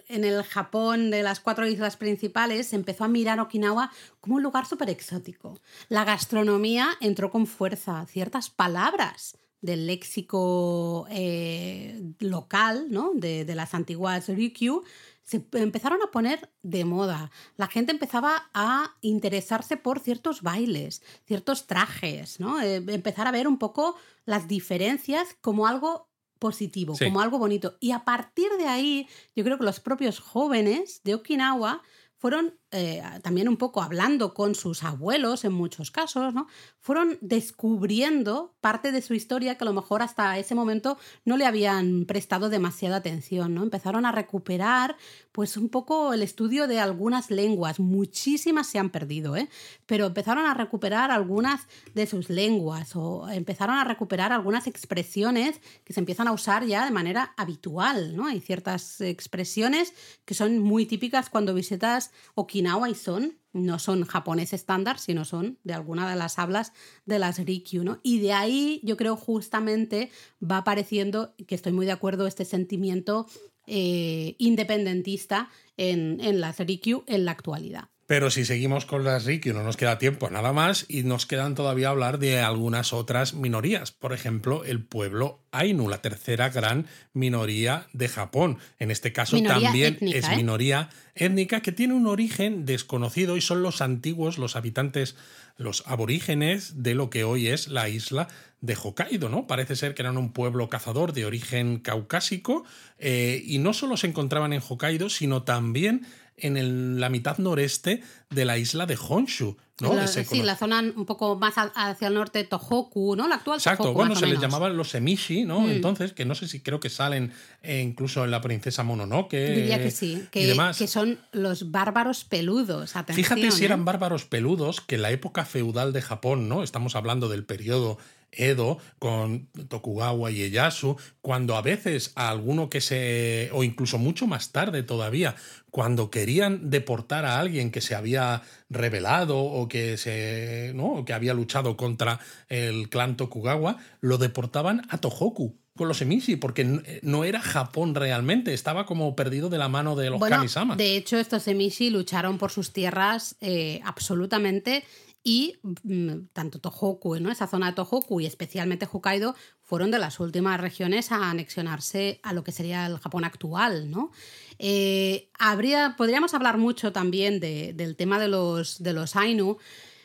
[0.08, 3.90] en el Japón de las cuatro islas principales se empezó a mirar Okinawa
[4.26, 12.12] como un lugar súper exótico la gastronomía entró con fuerza ciertas palabras del léxico eh,
[12.20, 13.12] local, ¿no?
[13.14, 14.82] De, las antiguas Rikyu,
[15.22, 17.30] se empezaron a poner de moda.
[17.56, 22.60] La gente empezaba a interesarse por ciertos bailes, ciertos trajes, ¿no?
[22.60, 26.08] Eh, empezar a ver un poco las diferencias como algo
[26.38, 27.76] positivo, como algo bonito.
[27.80, 31.82] Y a partir de ahí, yo creo que los propios jóvenes de Okinawa
[32.18, 36.46] fueron eh, también un poco hablando con sus abuelos en muchos casos, ¿no?
[36.78, 41.46] Fueron descubriendo parte de su historia que a lo mejor hasta ese momento no le
[41.46, 43.62] habían prestado demasiada atención, ¿no?
[43.62, 44.96] Empezaron a recuperar
[45.32, 49.48] pues un poco el estudio de algunas lenguas, muchísimas se han perdido, ¿eh?
[49.86, 51.62] Pero empezaron a recuperar algunas
[51.94, 56.84] de sus lenguas o empezaron a recuperar algunas expresiones que se empiezan a usar ya
[56.84, 58.26] de manera habitual, ¿no?
[58.26, 59.94] Hay ciertas expresiones
[60.26, 65.58] que son muy típicas cuando visitas Okinawa y son, no son japonés estándar, sino son
[65.64, 66.72] de alguna de las hablas
[67.04, 68.00] de las Rikyu, ¿no?
[68.02, 70.10] Y de ahí yo creo justamente
[70.42, 73.26] va apareciendo, que estoy muy de acuerdo, este sentimiento
[73.66, 77.88] eh, independentista en, en las Rikyu en la actualidad.
[78.06, 81.56] Pero si seguimos con las Rikyu no nos queda tiempo nada más y nos quedan
[81.56, 83.90] todavía hablar de algunas otras minorías.
[83.90, 88.58] Por ejemplo, el pueblo Ainu, la tercera gran minoría de Japón.
[88.78, 90.36] En este caso también es ¿eh?
[90.36, 95.16] minoría étnica que tiene un origen desconocido y son los antiguos, los habitantes,
[95.56, 98.28] los aborígenes de lo que hoy es la isla
[98.60, 99.46] de Hokkaido, ¿no?
[99.46, 102.64] Parece ser que eran un pueblo cazador de origen caucásico
[102.98, 108.44] eh, y no solo se encontraban en Hokkaido, sino también en la mitad noreste de
[108.44, 109.56] la isla de Honshu.
[109.80, 110.06] ¿no?
[110.06, 113.28] sí, la zona un poco más hacia el norte, Tohoku, ¿no?
[113.28, 115.60] La actual Exacto, bueno, se les llamaban los Emishi, ¿no?
[115.60, 115.70] Mm.
[115.70, 117.32] Entonces, que no sé si creo que salen
[117.62, 119.54] eh, incluso en La Princesa Mononoke.
[119.54, 122.94] Diría que sí, que, que son los bárbaros peludos.
[123.08, 123.66] Fíjate si ¿eh?
[123.66, 126.62] eran bárbaros peludos que en la época feudal de Japón, ¿no?
[126.62, 127.98] Estamos hablando del periodo
[128.32, 134.26] Edo, con Tokugawa y Ieyasu, cuando a veces a alguno que se, o incluso mucho
[134.26, 135.36] más tarde todavía,
[135.70, 141.04] cuando querían deportar a alguien que se había rebelado o que, se, ¿no?
[141.04, 147.00] que había luchado contra el clan Tokugawa, lo deportaban a Tohoku, con los Emishi, porque
[147.02, 150.74] no era Japón realmente, estaba como perdido de la mano de los Kamisama.
[150.74, 154.84] De hecho, estos Emishi lucharon por sus tierras eh, absolutamente
[155.28, 157.32] y mm, tanto Tohoku, ¿no?
[157.32, 162.32] esa zona de Tohoku y especialmente Hokkaido fueron de las últimas regiones a anexionarse a
[162.32, 163.90] lo que sería el Japón actual.
[163.90, 164.12] ¿no?
[164.60, 169.58] Eh, habría, podríamos hablar mucho también del tema de los, de los Ainu.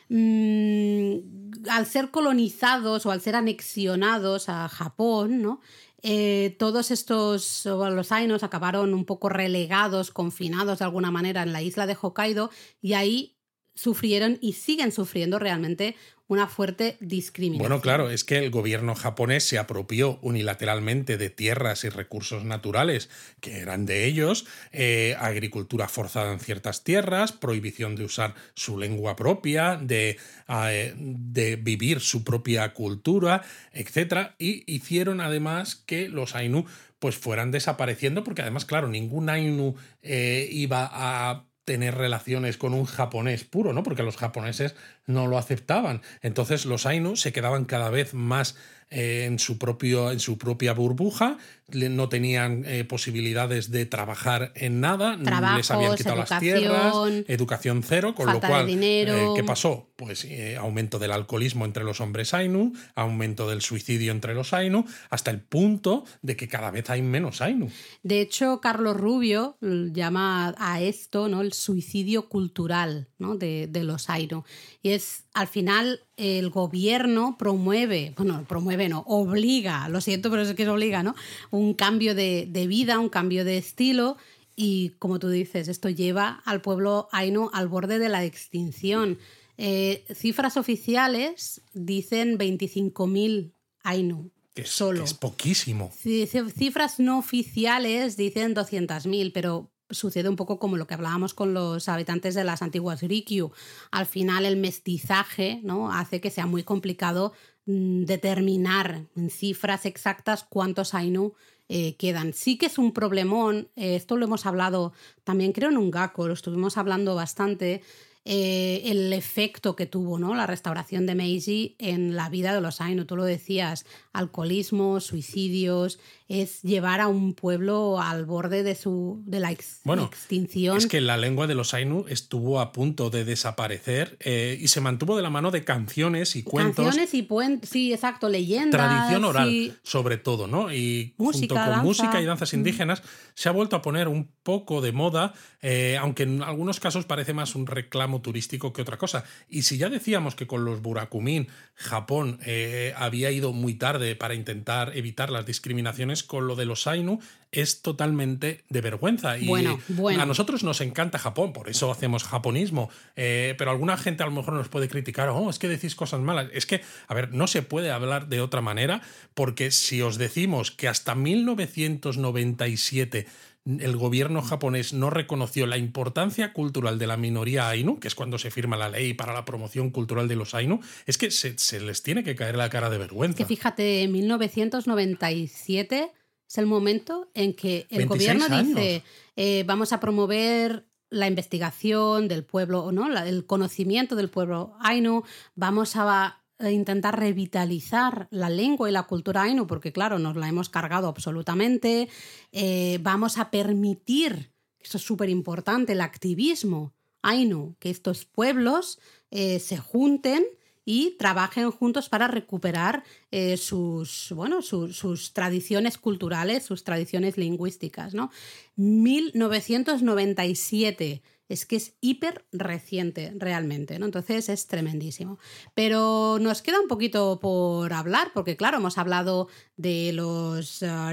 [0.08, 5.60] Mm, al ser colonizados o al ser anexionados a Japón, ¿no?
[6.02, 11.62] Eh, todos estos, los Ainos acabaron un poco relegados, confinados de alguna manera en la
[11.62, 12.50] isla de Hokkaido
[12.82, 13.36] y ahí
[13.74, 15.96] sufrieron y siguen sufriendo realmente
[16.32, 17.68] una fuerte discriminación.
[17.68, 23.10] Bueno, claro, es que el gobierno japonés se apropió unilateralmente de tierras y recursos naturales
[23.40, 29.14] que eran de ellos, eh, agricultura forzada en ciertas tierras, prohibición de usar su lengua
[29.14, 30.16] propia, de,
[30.48, 33.42] eh, de vivir su propia cultura,
[33.72, 34.30] etc.
[34.38, 36.64] Y hicieron además que los Ainu
[36.98, 42.84] pues fueran desapareciendo, porque además, claro, ningún Ainu eh, iba a tener relaciones con un
[42.84, 43.82] japonés puro, ¿no?
[43.82, 44.74] Porque los japoneses
[45.06, 46.02] no lo aceptaban.
[46.20, 48.56] Entonces los Ainu se quedaban cada vez más
[48.90, 51.38] eh, en, su propio, en su propia burbuja,
[51.72, 55.16] no tenían eh, posibilidades de trabajar en nada,
[55.56, 56.94] les habían quitado las tierras,
[57.28, 59.88] educación cero, con lo cual, eh, ¿qué pasó?
[59.96, 60.26] Pues
[60.58, 65.40] aumento del alcoholismo entre los hombres Ainu, aumento del suicidio entre los Ainu, hasta el
[65.40, 67.70] punto de que cada vez hay menos Ainu.
[68.02, 71.40] De hecho, Carlos Rubio llama a esto ¿no?
[71.40, 73.36] el suicidio cultural ¿no?
[73.36, 74.44] de, de los Ainu.
[74.82, 80.54] Y es, al final, el gobierno promueve, bueno, promueve no, obliga, lo siento, pero es
[80.54, 81.14] que es obliga, ¿no?
[81.50, 84.16] Un cambio de, vida, un cambio de estilo
[84.54, 89.18] y como tú dices, esto lleva al pueblo Ainu al borde de la extinción.
[89.56, 93.52] Eh, cifras oficiales dicen 25.000
[93.82, 94.30] Ainu.
[94.54, 95.02] Que solo.
[95.02, 95.90] es poquísimo.
[95.94, 101.88] Cifras no oficiales dicen 200.000, pero sucede un poco como lo que hablábamos con los
[101.88, 103.52] habitantes de las antiguas Rikyu.
[103.90, 105.92] Al final el mestizaje ¿no?
[105.92, 107.32] hace que sea muy complicado
[107.66, 111.34] mm, determinar en cifras exactas cuántos Ainu
[111.74, 112.34] eh, quedan.
[112.34, 114.92] Sí que es un problemón, eh, esto lo hemos hablado
[115.24, 117.80] también creo en un GACO, lo estuvimos hablando bastante,
[118.24, 120.34] eh, el efecto que tuvo ¿no?
[120.34, 123.04] la restauración de Meiji en la vida de los Ainu.
[123.04, 125.98] Tú lo decías, alcoholismo, suicidios,
[126.28, 130.76] es llevar a un pueblo al borde de, su, de la extinción.
[130.78, 134.80] Es que la lengua de los Ainu estuvo a punto de desaparecer eh, y se
[134.80, 136.84] mantuvo de la mano de canciones y cuentos.
[136.84, 138.70] Canciones y puentes, sí, exacto, leyendas.
[138.70, 140.72] Tradición oral, sobre todo, ¿no?
[140.72, 143.02] Y junto con música y danzas indígenas
[143.34, 147.34] se ha vuelto a poner un poco de moda, eh, aunque en algunos casos parece
[147.34, 149.24] más un reclamo turístico que otra cosa.
[149.48, 154.34] Y si ya decíamos que con los Burakumin Japón eh, había ido muy tarde para
[154.34, 157.20] intentar evitar las discriminaciones, con lo de los Ainu
[157.52, 159.38] es totalmente de vergüenza.
[159.38, 160.22] Y bueno, bueno.
[160.22, 162.88] a nosotros nos encanta Japón, por eso hacemos japonismo.
[163.14, 166.20] Eh, pero alguna gente a lo mejor nos puede criticar, oh, es que decís cosas
[166.20, 166.48] malas.
[166.54, 169.02] Es que, a ver, no se puede hablar de otra manera,
[169.34, 173.26] porque si os decimos que hasta 1997
[173.64, 178.38] el gobierno japonés no reconoció la importancia cultural de la minoría Ainu, que es cuando
[178.38, 182.02] se firma la ley para la promoción cultural de los Ainu, es que se, les
[182.02, 183.38] tiene que caer la cara de vergüenza.
[183.38, 186.10] Que fíjate, 1997
[186.48, 189.04] es el momento en que el gobierno dice
[189.36, 193.16] eh, vamos a promover la investigación del pueblo, ¿no?
[193.16, 199.66] el conocimiento del pueblo Ainu, vamos a intentar revitalizar la lengua y la cultura ainu,
[199.66, 202.08] porque claro, nos la hemos cargado absolutamente.
[202.52, 208.98] Eh, vamos a permitir, eso es súper importante, el activismo ainu, que estos pueblos
[209.30, 210.44] eh, se junten
[210.84, 218.14] y trabajen juntos para recuperar eh, sus, bueno, sus tradiciones culturales, sus tradiciones lingüísticas.
[218.14, 218.30] ¿no?
[218.76, 224.06] 1997 es que es hiper reciente realmente, ¿no?
[224.06, 225.38] Entonces es tremendísimo.
[225.74, 231.12] Pero nos queda un poquito por hablar, porque claro, hemos hablado de los uh,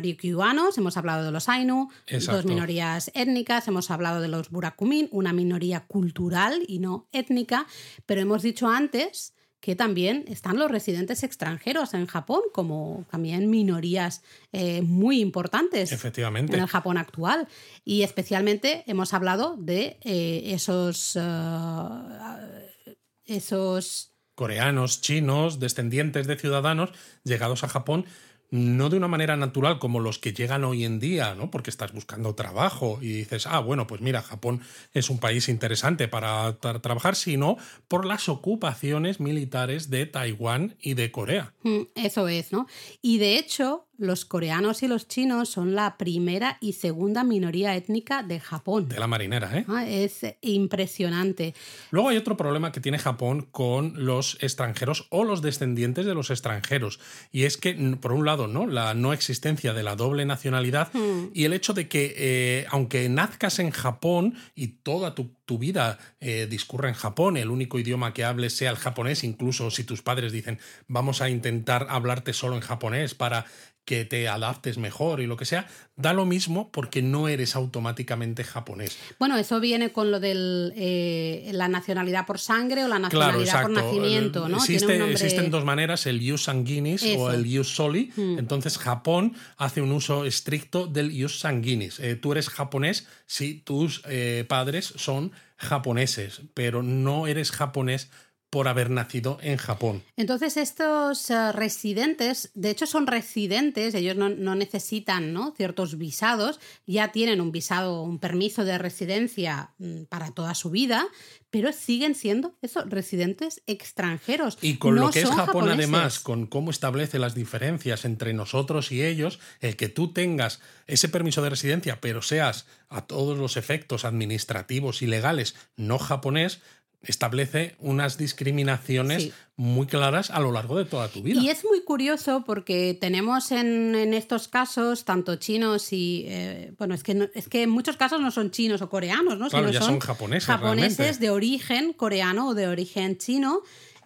[0.77, 1.89] hemos hablado de los Ainu,
[2.25, 7.67] dos minorías étnicas, hemos hablado de los Burakumin, una minoría cultural y no étnica,
[8.05, 14.21] pero hemos dicho antes que también están los residentes extranjeros en Japón, como también minorías
[14.51, 16.55] eh, muy importantes Efectivamente.
[16.55, 17.47] en el Japón actual.
[17.83, 22.91] Y especialmente hemos hablado de eh, esos, eh,
[23.25, 24.13] esos...
[24.35, 26.91] Coreanos, chinos, descendientes de ciudadanos
[27.25, 28.05] llegados a Japón
[28.51, 31.51] no de una manera natural como los que llegan hoy en día, ¿no?
[31.51, 34.61] Porque estás buscando trabajo y dices, ah, bueno, pues mira, Japón
[34.93, 41.11] es un país interesante para trabajar, sino por las ocupaciones militares de Taiwán y de
[41.11, 41.53] Corea.
[41.63, 42.67] Mm, eso es, ¿no?
[43.01, 48.23] Y de hecho, los coreanos y los chinos son la primera y segunda minoría étnica
[48.23, 48.87] de Japón.
[48.89, 49.65] De la marinera, ¿eh?
[49.67, 51.53] Ah, es impresionante.
[51.91, 56.31] Luego hay otro problema que tiene Japón con los extranjeros o los descendientes de los
[56.31, 56.99] extranjeros.
[57.31, 58.65] Y es que, por un lado, ¿no?
[58.65, 61.31] La no existencia de la doble nacionalidad hmm.
[61.33, 66.45] y el hecho de que, eh, aunque nazcas en Japón y toda tu, vida eh,
[66.47, 70.31] discurra en Japón, el único idioma que hables sea el japonés, incluso si tus padres
[70.31, 73.45] dicen vamos a intentar hablarte solo en japonés para
[73.89, 78.43] que te adaptes mejor y lo que sea, da lo mismo porque no eres automáticamente
[78.43, 78.95] japonés.
[79.17, 83.71] Bueno, eso viene con lo de eh, la nacionalidad por sangre o la nacionalidad por
[83.71, 84.57] nacimiento, ¿no?
[84.57, 88.11] Existen dos maneras, el ius sanguinis o el ius soli.
[88.15, 88.37] Hmm.
[88.37, 91.99] Entonces Japón hace un uso estricto del ius sanguinis.
[91.99, 98.11] Eh, tú eres japonés si tus eh, padres son japoneses, pero no eres japonés
[98.49, 100.03] por haber nacido en Japón.
[100.17, 105.53] Entonces estos eh, residentes, de hecho son residentes, ellos no, necesitan ¿no?
[105.55, 111.07] ciertos visados, ya tienen un visado, un permiso de residencia mm, para toda su vida,
[111.51, 114.57] pero siguen siendo eso, residentes extranjeros.
[114.61, 119.03] Y con lo que es Japón además, con cómo establece las diferencias entre nosotros y
[119.03, 124.05] ellos, el que tú tengas ese permiso de residencia, pero seas a todos los efectos
[124.05, 126.61] administrativos y legales no japonés,
[127.01, 131.41] establece unas discriminaciones muy claras a lo largo de toda tu vida.
[131.41, 137.03] Y es muy curioso porque tenemos en, estos casos tanto chinos y eh, bueno es
[137.03, 139.49] que es que en muchos casos no son chinos o coreanos, ¿no?
[139.49, 140.47] Claro, ya son, japoneses.
[140.47, 143.61] Japoneses de origen coreano o de origen chino.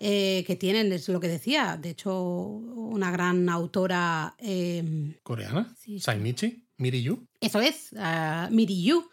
[0.06, 4.36] Eh, que tienen, es lo que decía, de hecho, una gran autora.
[4.38, 5.74] Em, ¿Coreana?
[5.80, 5.98] Sí.
[5.98, 6.66] ¿Sainichi?
[6.78, 7.26] ¿Miriyu?
[7.40, 9.08] Eso es, uh, Miriyu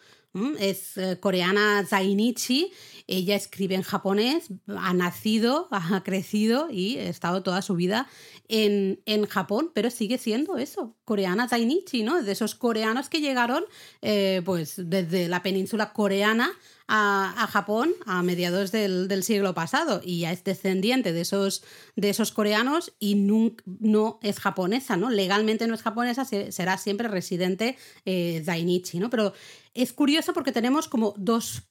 [0.59, 2.73] es eh, coreana Zainichi.
[3.07, 8.09] Ella escribe en japonés, ha nacido, ha crecido y ha estado toda su vida
[8.49, 12.23] en, en Japón, pero sigue siendo eso, coreana Zainichi, ¿no?
[12.23, 13.65] De esos coreanos que llegaron
[14.03, 16.53] eh, pues desde la península coreana
[16.93, 21.63] a, Japón a mediados del, siglo pasado y ya es descendiente de esos,
[21.95, 25.09] de esos coreanos y no, es japonesa, ¿no?
[25.09, 29.09] Legalmente no es japonesa, será siempre residente eh, Zainichi, ¿no?
[29.09, 29.33] Pero
[29.75, 31.63] es curioso porque tenemos como dos,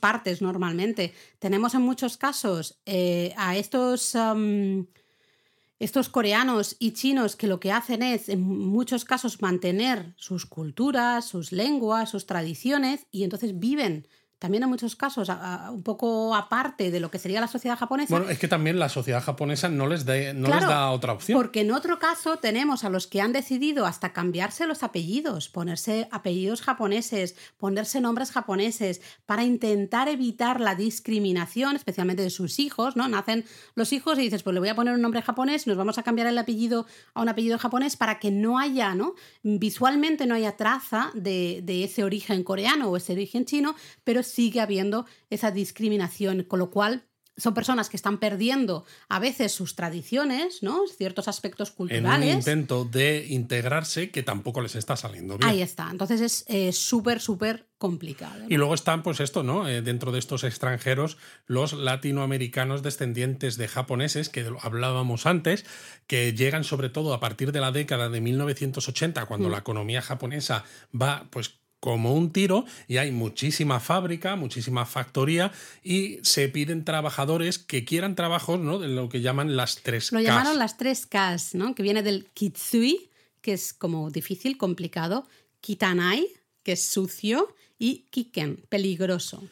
[0.00, 1.14] partes normalmente.
[1.38, 4.16] Tenemos en muchos casos eh, a estos...
[5.78, 11.24] estos coreanos y chinos que lo que hacen es, en muchos casos, mantener sus culturas,
[11.26, 14.06] sus lenguas, sus tradiciones, y entonces viven
[14.42, 15.28] también en muchos casos
[15.70, 18.12] un poco aparte de lo que sería la sociedad japonesa.
[18.12, 21.38] Bueno, es que también la sociedad japonesa no les, no les da otra opción.
[21.38, 26.08] Porque en otro caso tenemos a los que han decidido hasta cambiarse los apellidos, ponerse
[26.10, 33.06] apellidos japoneses, ponerse nombres japoneses, para intentar evitar la discriminación, especialmente de sus hijos, ¿no?
[33.06, 33.44] Nacen
[33.76, 36.02] los hijos y dices, pues le voy a poner un nombre japonés, nos vamos a
[36.02, 39.14] cambiar el apellido a un apellido japonés para que no haya, ¿no?
[39.44, 44.60] Visualmente no haya traza de, de ese origen coreano o ese origen chino, pero sigue
[44.60, 47.04] habiendo esa discriminación, con lo cual
[47.36, 50.82] son personas que están perdiendo a veces sus tradiciones, ¿no?
[50.86, 52.28] Ciertos aspectos culturales.
[52.28, 55.48] En un intento de integrarse que tampoco les está saliendo bien.
[55.48, 55.88] Ahí está.
[55.90, 58.44] Entonces es eh, súper, súper complicado.
[58.48, 59.66] Y luego están, pues esto, ¿no?
[59.66, 61.16] Eh, dentro de estos extranjeros,
[61.46, 65.64] los latinoamericanos descendientes de japoneses, que hablábamos antes,
[66.06, 69.52] que llegan sobre todo a partir de la década de 1980, cuando mm.
[69.52, 70.64] la economía japonesa
[70.94, 75.50] va, pues como un tiro y hay muchísima fábrica, muchísima factoría
[75.82, 78.78] y se piden trabajadores que quieran trabajos ¿no?
[78.78, 81.74] de lo que llaman las tres Lo llamaron las tres Ks, ¿no?
[81.74, 83.10] que viene del kitsui,
[83.40, 85.26] que es como difícil, complicado,
[85.60, 86.28] kitanai,
[86.62, 89.42] que es sucio, y kiken, peligroso.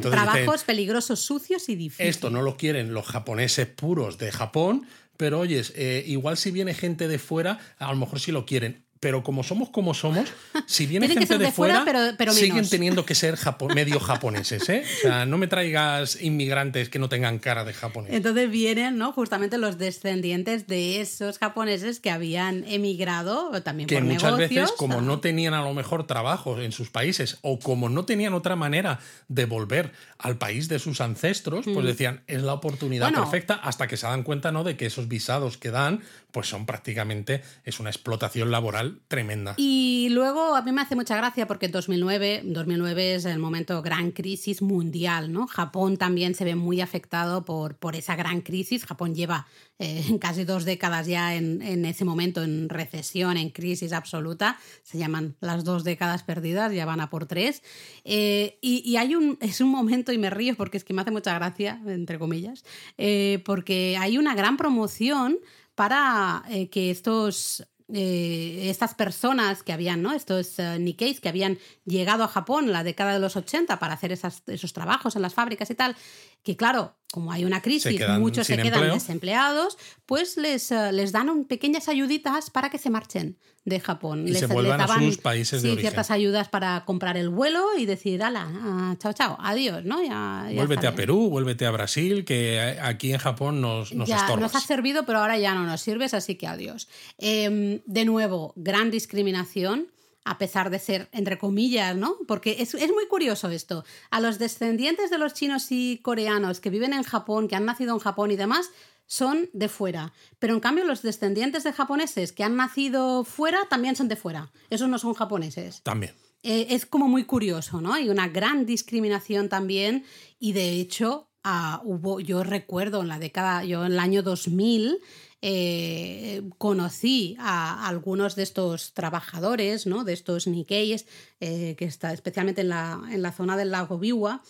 [0.00, 2.14] Trabajos peligrosos, sucios y difíciles.
[2.14, 4.86] Esto no lo quieren los japoneses puros de Japón,
[5.16, 8.84] pero oyes, eh, igual si viene gente de fuera, a lo mejor sí lo quieren
[9.00, 10.28] pero como somos como somos,
[10.66, 11.84] si viene gente de, fuera,
[12.30, 13.38] siguen teniendo que ser
[13.74, 14.68] medio japoneses.
[14.68, 14.84] ¿eh?
[14.84, 18.12] O sea, no me traigas inmigrantes que no tengan cara de japonés.
[18.12, 19.12] Entonces vienen ¿no?
[19.12, 25.20] justamente los descendientes de esos japoneses que habían emigrado también que muchas veces, como no
[25.20, 29.46] tenían a lo mejor trabajo en sus países o como no tenían otra manera de
[29.46, 31.86] volver al país de sus ancestros, pues mm.
[31.86, 34.62] decían, es la oportunidad perfecta hasta que se dan cuenta ¿no?
[34.62, 39.54] de que esos visados que dan pues son prácticamente, es una explotación laboral tremenda.
[39.56, 44.10] Y luego a mí me hace mucha gracia porque 2009, 2009 es el momento gran
[44.10, 45.46] crisis mundial, ¿no?
[45.46, 48.84] Japón también se ve muy afectado por, por esa gran crisis.
[48.84, 49.46] Japón lleva
[49.78, 54.58] eh, casi dos décadas ya en, en, ese momento en recesión, en crisis absoluta.
[54.82, 57.62] Se llaman las dos décadas perdidas, ya van a por tres.
[58.04, 61.10] Eh, y, hay un, es un momento, y me río porque es que me hace
[61.10, 62.64] mucha gracia, entre comillas,
[62.98, 65.38] eh, porque hay una gran promoción
[65.80, 70.12] para eh, que estos eh, estas personas que habían, ¿no?
[70.12, 71.56] Estos uh, Nikkeis que habían
[71.86, 75.32] llegado a Japón en la década de los 80 para hacer esos trabajos en las
[75.32, 75.96] fábricas y tal,
[76.42, 79.76] que claro, como hay una crisis, muchos se quedan desempleados,
[80.06, 84.28] pues les, eh, les dan pequeñas ayuditas para que se marchen de Japón.
[84.28, 87.84] Y les, se vuelvan a sus países de ciertas ayudas para comprar el vuelo y
[87.84, 90.02] decir, ala, ah, chao, chao, adiós, ¿no?
[90.02, 94.54] Ya, vuélvete a Perú, vuélvete a Brasil, que aquí en Japón nos, nos ya, Nos
[94.54, 96.88] ha servido, pero ahora ya no nos sirves, así que adiós.
[97.18, 99.88] Em, de nuevo, gran discriminación
[100.24, 102.16] a pesar de ser, entre comillas, ¿no?
[102.26, 103.84] Porque es, muy curioso esto.
[104.10, 107.94] A los descendientes de los chinos y coreanos que viven en Japón, que han nacido
[107.94, 108.70] en Japón y demás,
[109.06, 110.12] son de fuera.
[110.38, 114.52] Pero en cambio los descendientes de japoneses que han nacido fuera también son de fuera.
[114.68, 115.82] Esos no son japoneses.
[115.82, 116.14] También.
[116.42, 117.92] Eh, es como muy curioso, ¿no?
[117.92, 120.04] Hay una gran discriminación también
[120.38, 124.98] y de hecho ah, hubo, yo recuerdo en la década, yo en el año 2000,
[125.42, 130.04] eh, conocí a algunos de estos trabajadores, ¿no?
[130.04, 131.06] de estos Nikkeis,
[131.40, 134.42] eh, que está especialmente en la, en la zona del lago Biwa,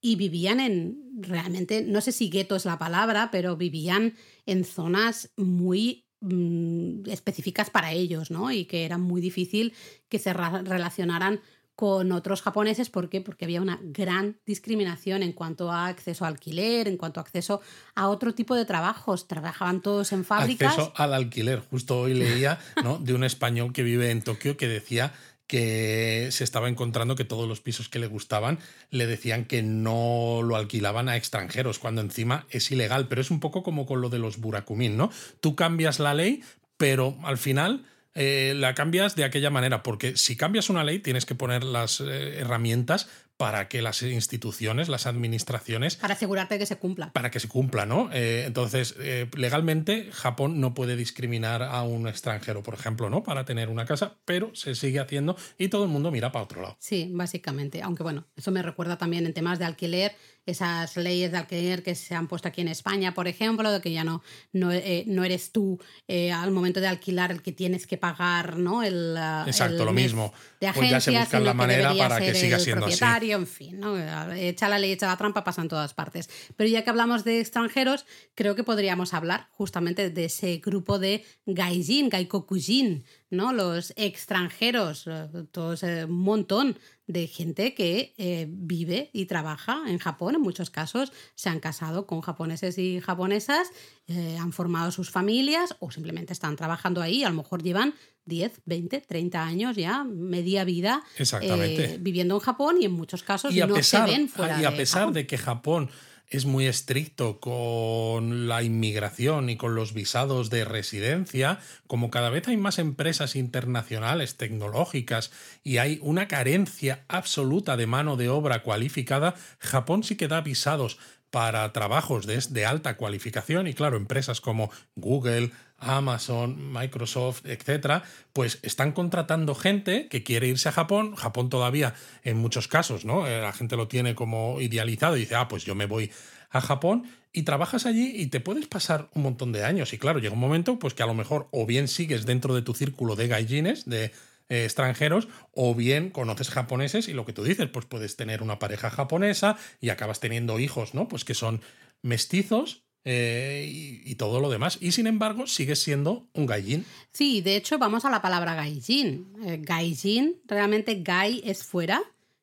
[0.00, 5.30] y vivían en, realmente, no sé si gueto es la palabra, pero vivían en zonas
[5.36, 8.52] muy mm, específicas para ellos, ¿no?
[8.52, 9.72] Y que era muy difícil
[10.08, 11.40] que se relacionaran
[11.76, 12.88] con otros japoneses.
[12.88, 13.20] ¿Por qué?
[13.20, 17.60] Porque había una gran discriminación en cuanto a acceso a alquiler, en cuanto a acceso
[17.94, 19.28] a otro tipo de trabajos.
[19.28, 20.72] Trabajaban todos en fábricas.
[20.72, 21.60] Acceso al alquiler.
[21.60, 22.98] Justo hoy leía ¿no?
[22.98, 25.12] de un español que vive en Tokio que decía
[25.46, 28.58] que se estaba encontrando que todos los pisos que le gustaban
[28.90, 33.06] le decían que no lo alquilaban a extranjeros, cuando encima es ilegal.
[33.06, 35.10] Pero es un poco como con lo de los burakumin, ¿no?
[35.40, 36.42] Tú cambias la ley,
[36.78, 37.84] pero al final
[38.16, 42.00] eh, la cambias de aquella manera, porque si cambias una ley tienes que poner las
[42.00, 45.96] eh, herramientas para que las instituciones, las administraciones...
[45.96, 47.12] Para asegurarte que se cumpla.
[47.12, 48.08] Para que se cumpla, ¿no?
[48.12, 53.22] Eh, entonces, eh, legalmente Japón no puede discriminar a un extranjero, por ejemplo, ¿no?
[53.22, 56.62] Para tener una casa, pero se sigue haciendo y todo el mundo mira para otro
[56.62, 56.76] lado.
[56.80, 57.82] Sí, básicamente.
[57.82, 61.94] Aunque bueno, eso me recuerda también en temas de alquiler, esas leyes de alquiler que
[61.94, 64.22] se han puesto aquí en España, por ejemplo, de que ya no,
[64.52, 65.78] no, eh, no eres tú
[66.08, 68.82] al momento de alquilar el que tienes que pagar, ¿no?
[68.82, 69.16] El,
[69.46, 70.32] Exacto, lo mismo.
[70.60, 73.96] De pues ya se busca la manera para que siga siendo así en fin, ¿no?
[74.32, 76.28] Echa la ley, echa la trampa, pasa en todas partes.
[76.56, 81.24] Pero ya que hablamos de extranjeros, creo que podríamos hablar justamente de ese grupo de
[81.46, 83.52] gaijin, gaikokujin, ¿no?
[83.52, 85.08] Los extranjeros,
[85.50, 91.12] todo ese montón de gente que eh, vive y trabaja en Japón, en muchos casos
[91.34, 93.70] se han casado con japoneses y japonesas,
[94.08, 97.94] eh, han formado sus familias o simplemente están trabajando ahí, a lo mejor llevan
[98.24, 101.04] 10, 20, 30 años ya, media vida
[101.40, 105.12] eh, viviendo en Japón y en muchos casos no se ven fuera Y a pesar
[105.12, 105.90] de que Japón
[106.28, 112.48] es muy estricto con la inmigración y con los visados de residencia, como cada vez
[112.48, 115.30] hay más empresas internacionales tecnológicas
[115.62, 120.98] y hay una carencia absoluta de mano de obra cualificada, Japón sí que da visados
[121.30, 128.02] para trabajos de, de alta cualificación y claro, empresas como Google, Amazon, Microsoft, etcétera,
[128.32, 131.14] pues están contratando gente que quiere irse a Japón.
[131.16, 133.26] Japón todavía, en muchos casos, ¿no?
[133.26, 136.10] Eh, la gente lo tiene como idealizado y dice, ah, pues yo me voy
[136.50, 139.92] a Japón y trabajas allí y te puedes pasar un montón de años.
[139.92, 142.62] Y claro, llega un momento, pues que a lo mejor o bien sigues dentro de
[142.62, 144.12] tu círculo de gaijines, de
[144.48, 148.58] eh, extranjeros, o bien conoces japoneses y lo que tú dices, pues puedes tener una
[148.58, 151.08] pareja japonesa y acabas teniendo hijos, ¿no?
[151.08, 151.60] Pues que son
[152.00, 154.78] mestizos eh, y, todo lo demás.
[154.80, 156.84] Y sin embargo, sigue siendo un gaijin.
[157.12, 159.32] Sí, de hecho, vamos a la palabra gaijin.
[159.44, 162.02] Eh, gaijin, realmente gai es fuera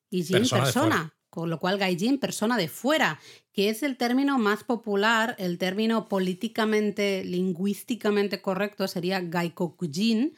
[0.09, 1.13] y jin persona.
[1.29, 3.19] Con lo cual, gaijin, persona de fuera,
[3.51, 10.33] que es el término más popular, el término políticamente, lingüísticamente correcto sería gaikokujin,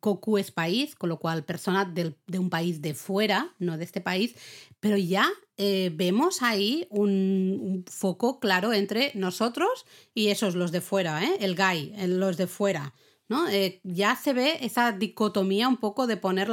[0.00, 4.00] Koku es país, con lo cual persona de un país de fuera, no de este
[4.00, 4.34] país,
[4.78, 11.24] pero ya eh, vemos ahí un, foco claro entre nosotros y esos, los de fuera,
[11.24, 11.36] ¿eh?
[11.40, 12.94] el gay, los de fuera.
[13.28, 13.48] ¿no?
[13.48, 16.48] Eh, ya se ve esa dicotomía un poco de poner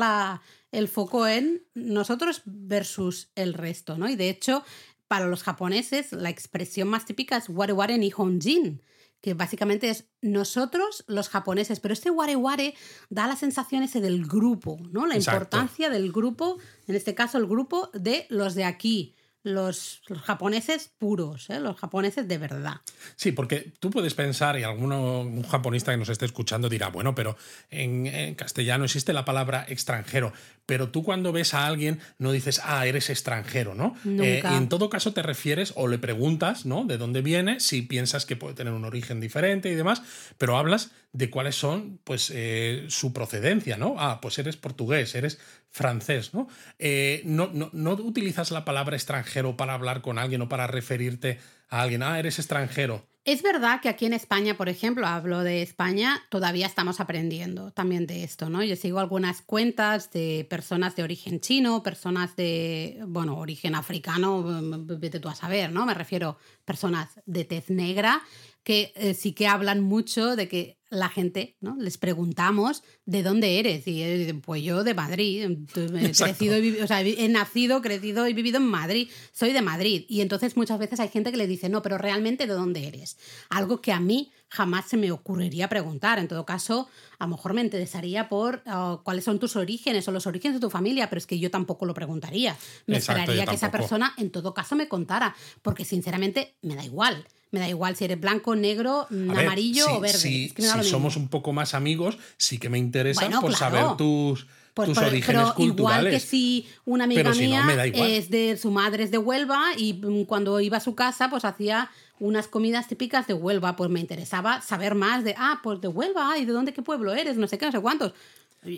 [0.72, 3.98] el foco en nosotros versus el resto.
[3.98, 4.08] ¿no?
[4.10, 4.64] Y de hecho,
[5.08, 8.82] para los japoneses, la expresión más típica es ware ware nihonjin
[9.22, 12.74] que básicamente es nosotros los japoneses, pero este ware ware
[13.10, 15.06] da la sensación ese del grupo, ¿no?
[15.06, 16.58] La importancia del grupo,
[16.88, 19.16] en este caso el grupo de los de aquí,
[19.48, 21.60] los, japoneses puros, ¿eh?
[21.60, 22.82] los japoneses de verdad.
[23.16, 27.16] Sí, porque tú puedes pensar, y alguno, un japonista que nos esté escuchando dirá, bueno,
[27.16, 27.38] pero
[27.70, 30.34] en, castellano existe la palabra extranjero,
[30.68, 33.96] pero tú cuando ves a alguien no dices, ah, eres extranjero, ¿no?
[34.06, 36.84] Eh, y en todo caso te refieres o le preguntas, ¿no?
[36.84, 40.04] De dónde viene, si piensas que puede tener un origen diferente y demás,
[40.38, 43.96] pero hablas de cuáles son, pues, eh, su procedencia, ¿no?
[43.98, 45.40] Ah, pues eres portugués, eres
[45.72, 46.50] francés, ¿no?
[46.80, 51.40] Eh, no, no, no, utilizas la palabra extranjero para hablar con alguien o para referirte
[51.70, 53.08] a alguien, ah, eres extranjero.
[53.28, 58.08] Es verdad que aquí en España, por ejemplo, hablo de España, todavía estamos aprendiendo también
[58.08, 58.64] de esto, ¿no?
[58.64, 65.20] Yo sigo algunas cuentas de personas de origen chino, personas de, bueno, origen africano, vete
[65.20, 65.86] tú a saber, ¿no?
[65.86, 68.22] Me refiero personas de tez negra
[68.68, 71.78] que eh, sí que hablan mucho de que la gente, ¿no?
[71.80, 73.88] Les preguntamos de dónde eres.
[73.88, 75.58] Y eh, pues yo de Madrid.
[75.74, 79.10] He, crecido y o sea, he nacido, crecido y vivido en Madrid.
[79.32, 80.04] Soy de Madrid.
[80.10, 83.18] Y entonces muchas veces hay gente que le dice, no, pero realmente de dónde eres.
[83.50, 86.20] Algo que a mí jamás se me ocurriría preguntar.
[86.20, 86.90] En todo caso,
[87.20, 90.60] a lo mejor me interesaría por oh, cuáles son tus orígenes o los orígenes de
[90.60, 92.58] tu familia, pero es que yo tampoco lo preguntaría.
[92.86, 97.26] Me esperaría que esa persona, en todo caso, me contara, porque sinceramente me da igual.
[97.52, 100.18] Me da igual si eres blanco, negro, amarillo o verde.
[100.18, 104.98] Si, somos un poco más amigos, sí que me interesa por saber tus, pues tus
[104.98, 106.00] orígenes pero culturales.
[106.00, 110.26] Igual que si una amiga mía es de su madre es de Huelva y mm,
[110.26, 111.90] cuando iba a su casa, pues hacía
[112.20, 116.38] unas comidas típicas de Huelva, pues me interesaba saber más de, ah, pues de Huelva,
[116.38, 117.38] ¿y de dónde, qué pueblo eres?
[117.38, 118.14] No sé qué, no sé cuántos.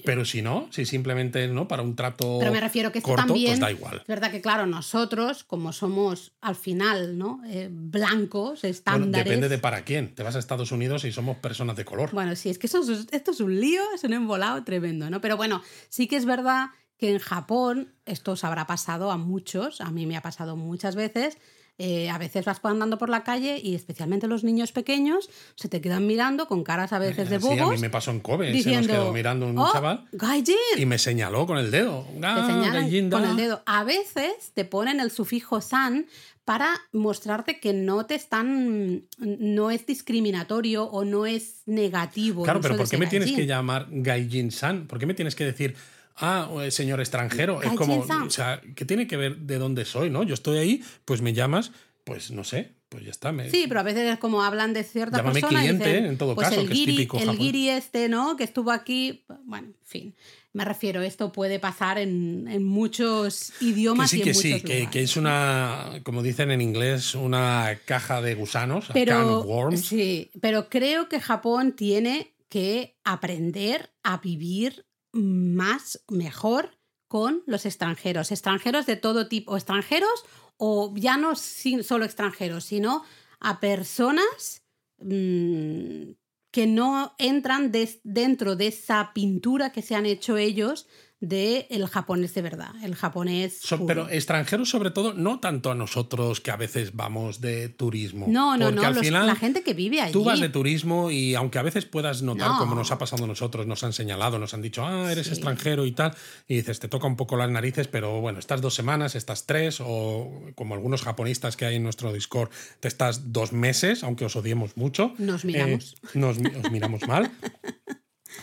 [0.06, 3.26] Pero si no, si simplemente no para un trato Pero me refiero que esto pues
[3.26, 3.98] también, da igual.
[4.02, 7.42] Es verdad que claro, nosotros como somos al final, ¿no?
[7.48, 9.26] Eh, blancos, estándares.
[9.26, 10.14] depende de para quién.
[10.16, 12.12] Te vas a Estados Unidos y somos personas de color.
[12.12, 15.22] Bueno, sí, es que esto es un lío, es un embolado tremendo, ¿no?
[15.22, 19.82] Pero bueno, sí que es verdad que en Japón esto os habrá pasado a muchos,
[19.82, 21.38] a mí me ha pasado muchas veces,
[21.80, 25.82] eh, a veces vas andando por la calle y especialmente los niños pequeños se te
[25.82, 27.56] quedan mirando con caras a veces de bobos.
[27.56, 30.06] Sí, a mí me pasó en Kobe, diciendo, se nos quedó mirando un "Oh, chaval
[30.12, 30.56] Gaijin".
[30.78, 32.06] y me señaló con el dedo.
[32.20, 33.64] Te Ah, Gaijin con el dedo.
[33.66, 36.06] A veces te ponen el sufijo san
[36.46, 42.44] para mostrarte que no te están, no es discriminatorio o no es negativo.
[42.44, 43.40] Claro, pero ¿por qué me tienes gaijin.
[43.42, 44.88] que llamar Gaijin-san?
[44.88, 45.76] ¿Por qué me tienes que decir,
[46.20, 47.62] ah, señor extranjero?
[47.62, 50.24] Es como, o sea, ¿qué tiene que ver de dónde soy, no?
[50.24, 51.72] Yo estoy ahí, pues me llamas,
[52.04, 53.32] pues no sé, pues ya está.
[53.32, 53.50] Me...
[53.50, 55.60] Sí, pero a veces es como hablan de cierta Llámame persona.
[55.60, 57.40] y cliente, dicen, en todo pues caso, el que es guiri, típico el japonés.
[57.46, 58.36] guiri este, ¿no?
[58.36, 59.26] Que estuvo aquí.
[59.46, 60.16] Bueno, en fin.
[60.52, 64.42] Me refiero, esto puede pasar en, en muchos Que idiomas y sí, en que muchos
[64.42, 64.90] sí, que, lugares.
[64.90, 69.46] que es una, como dicen en inglés, una caja de gusanos, a can pero, of
[69.46, 69.86] worms.
[69.86, 78.32] sí, pero creo que Japón tiene que aprender a vivir más, mejor con los extranjeros.
[78.32, 80.26] Extranjeros de todo tipo, extranjeros
[80.58, 83.04] o ya no sin- solo extranjeros, sino
[83.40, 84.64] a personas
[85.00, 86.12] mm,
[86.52, 90.88] que no entran des- dentro de esa pintura que se han hecho ellos
[91.22, 93.60] del el japonés de verdad, el japonés.
[93.62, 98.26] So- pero extranjeros sobre todo, no tanto a nosotros que a veces vamos de turismo.
[98.30, 100.14] no, no, porque no, al los- final la gente que vive allí.
[100.14, 102.58] Tú vas de turismo y aunque a veces puedas notar, No.
[102.60, 105.34] como nos ha pasado a nosotros, nos han señalado, nos han dicho, ah, eres Sí.
[105.34, 106.14] extranjero y tal,
[106.48, 109.80] y dices, te toca un poco las narices, pero bueno, estás dos semanas, estás tres,
[109.82, 112.50] o como algunos japonistas que hay en nuestro Discord,
[112.80, 115.14] te estás dos meses, aunque os odiemos mucho.
[115.18, 115.96] Nos miramos.
[116.04, 117.30] Eh, nos, os miramos mal.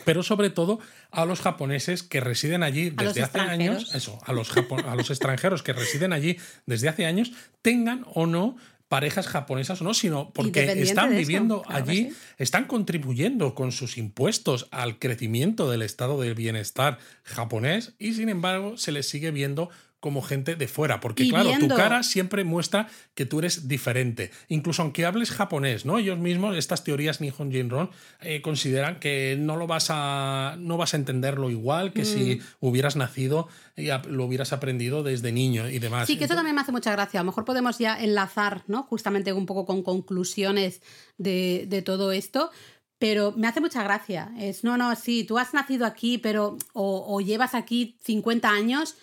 [0.05, 0.79] Pero sobre todo
[1.11, 4.51] a los japoneses que residen allí desde hace años, eso, a los,
[4.85, 7.33] a los extranjeros que residen allí desde hace años,
[7.63, 8.57] tengan o no
[8.89, 12.17] parejas japonesas o no, sino porque están viviendo claro allí, sí.
[12.39, 18.77] están contribuyendo con sus impuestos al crecimiento del estado del bienestar japonés y sin embargo
[18.77, 19.71] se les sigue viendo
[20.01, 23.67] como gente de fuera, porque Y claro, viendo- tu cara siempre muestra que tú eres
[23.67, 25.99] diferente, incluso aunque hables japonés, ¿no?
[25.99, 27.91] Ellos mismos, estas teorías Nihon Jinron,
[28.21, 32.41] eh, consideran que no lo vas a no vas a entenderlo igual que si Mm.
[32.61, 36.07] hubieras nacido y lo hubieras aprendido desde niño y demás.
[36.07, 37.21] Sí, que eso también me hace mucha gracia.
[37.21, 38.83] A lo mejor podemos ya enlazar, ¿no?
[38.85, 40.83] Justamente un poco con conclusiones
[41.19, 42.51] de, de todo esto.
[42.99, 44.33] Pero me hace mucha gracia.
[44.39, 46.57] Es, no, no, sí, tú has nacido aquí, pero.
[46.73, 48.97] O, o llevas aquí 50 años,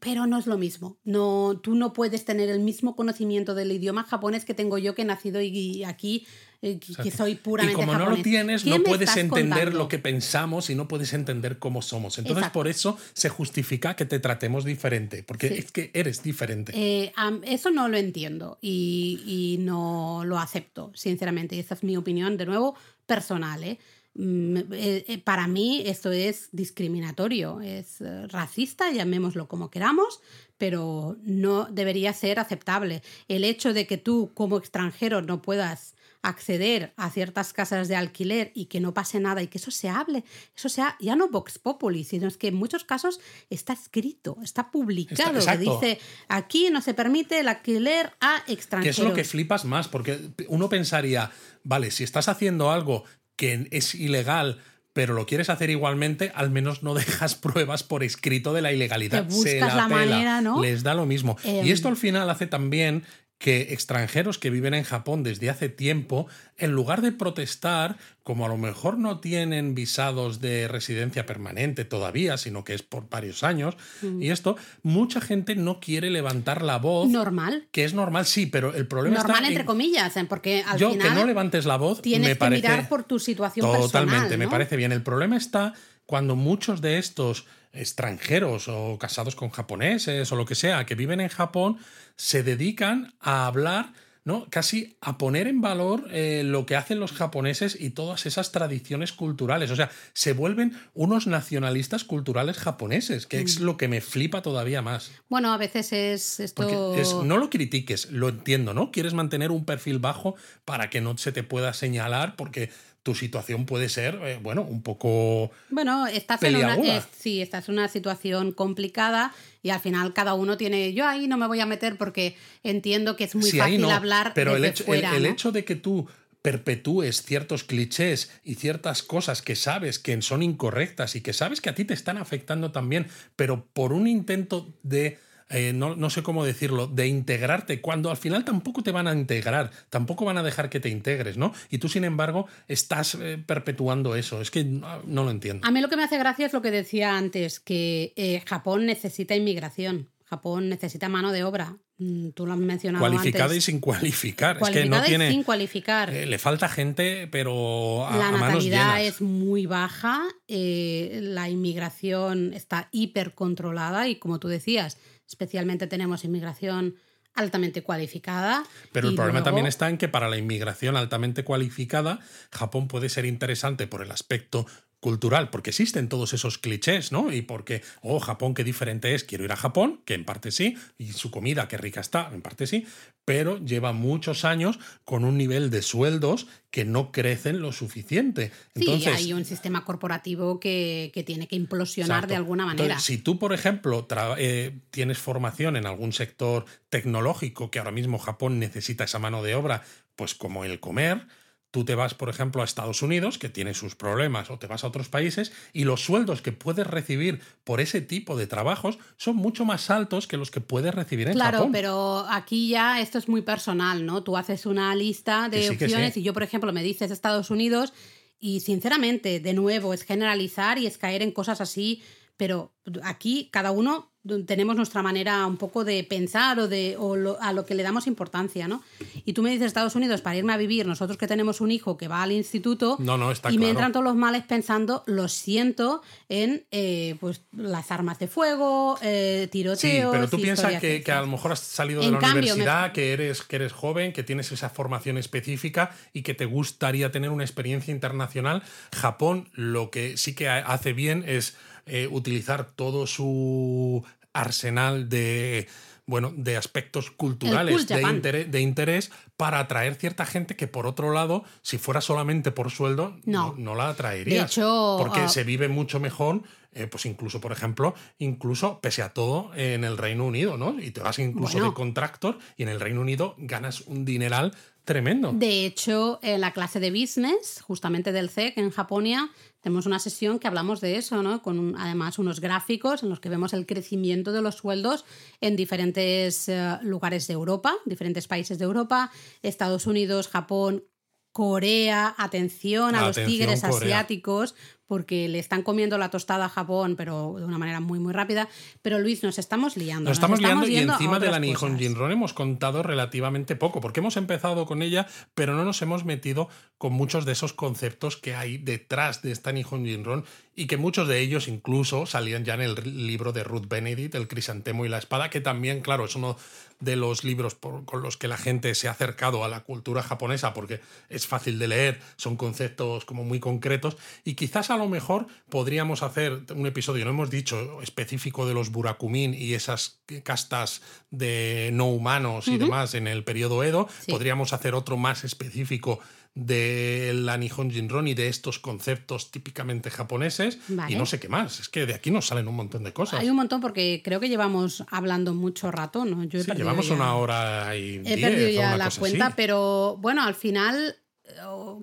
[0.00, 0.96] pero no es lo mismo.
[1.04, 5.02] No, tú no puedes tener el mismo conocimiento del idioma japonés que tengo yo que
[5.02, 6.26] he nacido y aquí,
[6.60, 8.24] eh, que- que soy Y puramente como no lo japonés.
[8.24, 9.78] tienes, ¿Qué no puedes entender contando?
[9.78, 12.18] lo que pensamos y no puedes entender cómo somos.
[12.18, 12.58] Entonces, Exacto.
[12.58, 15.54] por eso se justifica que te tratemos diferente, porque Sí.
[15.58, 16.72] es que eres diferente.
[16.74, 21.54] Eh, am- eso no lo entiendo y, y no lo acepto, sinceramente.
[21.54, 22.74] Y esa es mi opinión, de nuevo,
[23.06, 23.62] personal.
[23.62, 23.78] ¿eh?
[24.16, 30.20] Eh, eh, para mí esto es discriminatorio, es eh, racista, llamémoslo como queramos,
[30.56, 33.02] pero no debería ser aceptable.
[33.26, 38.50] El hecho de que tú como extranjero no puedas acceder a ciertas casas de alquiler
[38.54, 40.24] y que no pase nada y que eso se hable,
[40.56, 44.70] eso sea ya no Vox Populi, sino es que en muchos casos está escrito, está
[44.70, 45.98] publicado, que dice
[46.28, 48.98] aquí no se permite el alquiler a Que extranjeros.
[48.98, 51.30] es lo que flipas más, porque uno pensaría,
[51.62, 53.04] vale, si estás haciendo algo
[53.36, 54.60] que es ilegal,
[54.92, 59.26] pero lo quieres hacer igualmente, al menos no dejas pruebas por escrito de la ilegalidad.
[59.26, 60.62] Te Se buscas la pela, manera, ¿no?
[60.62, 61.36] Les da lo mismo.
[61.44, 61.66] Em.
[61.66, 63.04] y esto al final hace también
[63.38, 66.26] que extranjeros que viven en Japón desde hace tiempo,
[66.56, 72.38] en lugar de protestar, como a lo mejor no tienen visados de residencia permanente todavía,
[72.38, 74.22] sino que es por varios años, Mm.
[74.22, 77.08] y esto, mucha gente no quiere levantar la voz.
[77.10, 77.66] normal.
[77.70, 80.92] Que es normal, sí, pero el problema Normal está entre en- comillas, porque al yo
[80.92, 84.14] final que no levantes la voz tienes me que parece mirar por tu situación totalmente
[84.16, 84.50] personal, me ¿no?
[84.50, 85.74] parece bien el problema está
[86.06, 91.20] cuando muchos de estos extranjeros o casados con japoneses o lo que sea que viven
[91.20, 91.78] en Japón
[92.16, 93.92] se dedican a hablar
[94.26, 94.46] ¿no?
[94.48, 99.12] Casi a poner en valor eh, lo que hacen los japoneses y todas esas tradiciones
[99.12, 99.70] culturales.
[99.70, 103.44] O sea, se vuelven unos nacionalistas culturales japoneses, que Mm.
[103.44, 105.12] es lo que me flipa todavía más.
[105.28, 106.94] Bueno, a veces es esto.
[106.96, 108.92] Es- no lo critiques, lo entiendo, ¿no?
[108.92, 112.70] Quieres mantener un perfil bajo para que no se te pueda señalar, porque
[113.04, 115.52] tu situación puede ser, eh, bueno, un poco.
[115.70, 116.96] Bueno, estás en una, Peliaguda.
[116.96, 119.32] es- sí, estás en una situación complicada
[119.62, 120.92] y al final cada uno tiene.
[120.94, 122.34] Yo ahí no me voy a meter porque
[122.64, 125.28] entiendo que es muy Sí, fácil no, hablar pero el hecho, el- fuera, el, ¿no?
[125.28, 126.08] hecho de que tú
[126.42, 131.70] perpetúes ciertos clichés y ciertas cosas que sabes que son incorrectas y que sabes que
[131.70, 135.18] a ti te están afectando también, pero por un intento de
[135.50, 139.12] eh, no, no sé cómo decirlo, de integrarte, cuando al final tampoco te van a
[139.12, 141.52] integrar, tampoco van a dejar que te integres, ¿no?
[141.70, 144.40] Y tú, sin embargo, estás eh, perpetuando eso.
[144.40, 145.66] Es que no, no lo entiendo.
[145.66, 148.86] A mí lo que me hace gracia es lo que decía antes, que eh, Japón
[148.86, 150.10] necesita inmigración.
[150.24, 151.76] Japón necesita mano de obra.
[151.98, 154.58] Mm, tú lo has mencionado Cualificada y sin cualificar.
[154.58, 155.30] Cualificada es que no y tiene.
[155.30, 156.12] sin cualificar.
[156.12, 161.48] eh, le falta gente, pero a, la a manos natalidad es muy baja, eh, la
[161.48, 166.96] inmigración está hipercontrolada y como tú decías, especialmente tenemos inmigración
[167.34, 168.62] altamente cualificada.
[168.92, 172.20] Pero el problema luego- también está en que para la inmigración altamente cualificada,
[172.52, 174.66] Japón puede ser interesante por el aspecto
[175.04, 177.30] cultural, porque existen todos esos clichés, ¿no?
[177.30, 180.78] Y porque, oh, Japón, qué diferente es, quiero ir a Japón, que en parte sí,
[180.96, 182.86] y su comida, qué rica está, en parte sí,
[183.26, 188.50] pero lleva muchos años con un nivel de sueldos que no crecen lo suficiente.
[188.74, 192.28] Sí, Entonces, hay un sistema corporativo que, que tiene que implosionar Exacto.
[192.32, 192.84] de alguna manera.
[192.84, 194.08] Entonces, si tú, por ejemplo,
[194.38, 199.54] eh, tienes formación en algún sector tecnológico que ahora mismo Japón necesita esa mano de
[199.54, 199.82] obra,
[200.16, 201.26] pues como el comer,
[201.74, 204.84] tú te vas, por ejemplo, a Estados Unidos, que tiene sus problemas, o te vas
[204.84, 209.34] a otros países, y los sueldos que puedes recibir por ese tipo de trabajos son
[209.34, 211.72] mucho más altos que los que puedes recibir en Claro, Japón.
[211.72, 214.22] pero aquí ya esto es muy personal, ¿no?
[214.22, 216.20] Tú haces una lista de sí, opciones sí.
[216.20, 217.92] y yo, por ejemplo, me dices Estados Unidos
[218.38, 222.04] y sinceramente, de nuevo, es generalizar y es caer en cosas así,
[222.36, 222.72] pero
[223.02, 224.13] aquí cada uno
[224.46, 227.82] tenemos nuestra manera un poco de pensar o, de, o lo- a lo que le
[227.82, 228.82] damos importancia, ¿no?
[229.26, 231.96] Y tú me dices Estados Unidos para irme a vivir, nosotros que tenemos un hijo
[231.98, 235.28] que va al instituto No, no, está y me entran todos los males pensando, lo
[235.28, 240.10] siento, en eh, pues las armas de fuego, eh, Sí, tiroteos.
[240.12, 243.12] pero tú piensas que, a lo mejor has salido de la cambio, me- universidad, que,
[243.12, 247.44] eres, que eres joven, que tienes esa formación específica y que te gustaría tener una
[247.44, 248.62] experiencia internacional.
[248.94, 251.56] Japón lo que sí que ha- hace bien es
[251.86, 255.68] eh, utilizar todo su arsenal de
[256.06, 261.12] bueno, de aspectos culturales de, interés, de interés para atraer cierta gente que por otro
[261.12, 263.54] lado, si fuera solamente por sueldo, No.
[263.56, 264.38] no, la atraerías.
[264.38, 266.42] De hecho, porque ah, se vive mucho mejor,
[266.72, 270.78] eh, pues incluso, por ejemplo, incluso pese a todo en el Reino Unido, ¿no?
[270.78, 271.68] Y te vas incluso Bueno.
[271.70, 274.54] de contractor y en el Reino Unido ganas un dineral
[274.84, 275.32] tremendo.
[275.32, 279.30] De hecho, la clase de business, justamente del CEC en Japonia,
[279.64, 281.40] tenemos una sesión que hablamos de eso, ¿no?
[281.42, 285.04] Con un- además unos gráficos en los que vemos el crecimiento de los sueldos
[285.40, 289.10] en diferentes eh, lugares de Europa, diferentes países de Europa,
[289.42, 290.84] Estados Unidos, Japón,
[291.32, 293.76] Corea, atención a los tigres Corea.
[293.76, 294.54] asiáticos,
[294.94, 298.48] porque le están comiendo la tostada a Japón, pero de una manera muy, muy rápida.
[298.80, 300.08] Pero Luis, nos estamos liando.
[300.08, 301.76] Nos estamos liando y encima de la Nihon.
[301.76, 306.48] Jinron hemos contado relativamente poco, porque hemos empezado con ella, pero no nos hemos metido
[306.78, 311.08] con muchos de esos conceptos que hay detrás de esta Nihon Jinron y que muchos
[311.08, 314.98] de ellos incluso salían ya en el libro de Ruth Benedict, El crisantemo y la
[314.98, 316.36] espada, que también, claro, es uno
[316.78, 320.02] de los libros por- con los que la gente se ha acercado a la cultura
[320.02, 324.83] japonesa porque es fácil de leer, son conceptos como muy concretos y quizás a lo
[324.88, 330.82] mejor podríamos hacer un episodio, no hemos dicho, específico de los burakumin y esas castas
[331.10, 334.12] de no humanos y demás en el periodo Edo, Sí.
[334.12, 336.00] podríamos hacer otro más específico
[336.48, 340.92] de la Nihon Jinron y de estos conceptos típicamente japoneses Vale.
[340.92, 343.20] y no sé qué más, es que de aquí nos salen un montón de cosas.
[343.20, 346.24] Hay un montón porque creo que llevamos hablando mucho rato, ¿no?
[346.24, 349.34] Yo he Sí, llevamos ya- una hora y He diez perdido ya la cuenta, así.
[349.36, 351.30] pero bueno, al final, eh,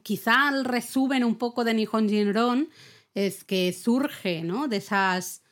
[0.04, 2.68] quizá el resumen un poco de Nihon Jinron
[3.14, 4.68] es que surge, ¿no?
[4.68, 5.44] De esas,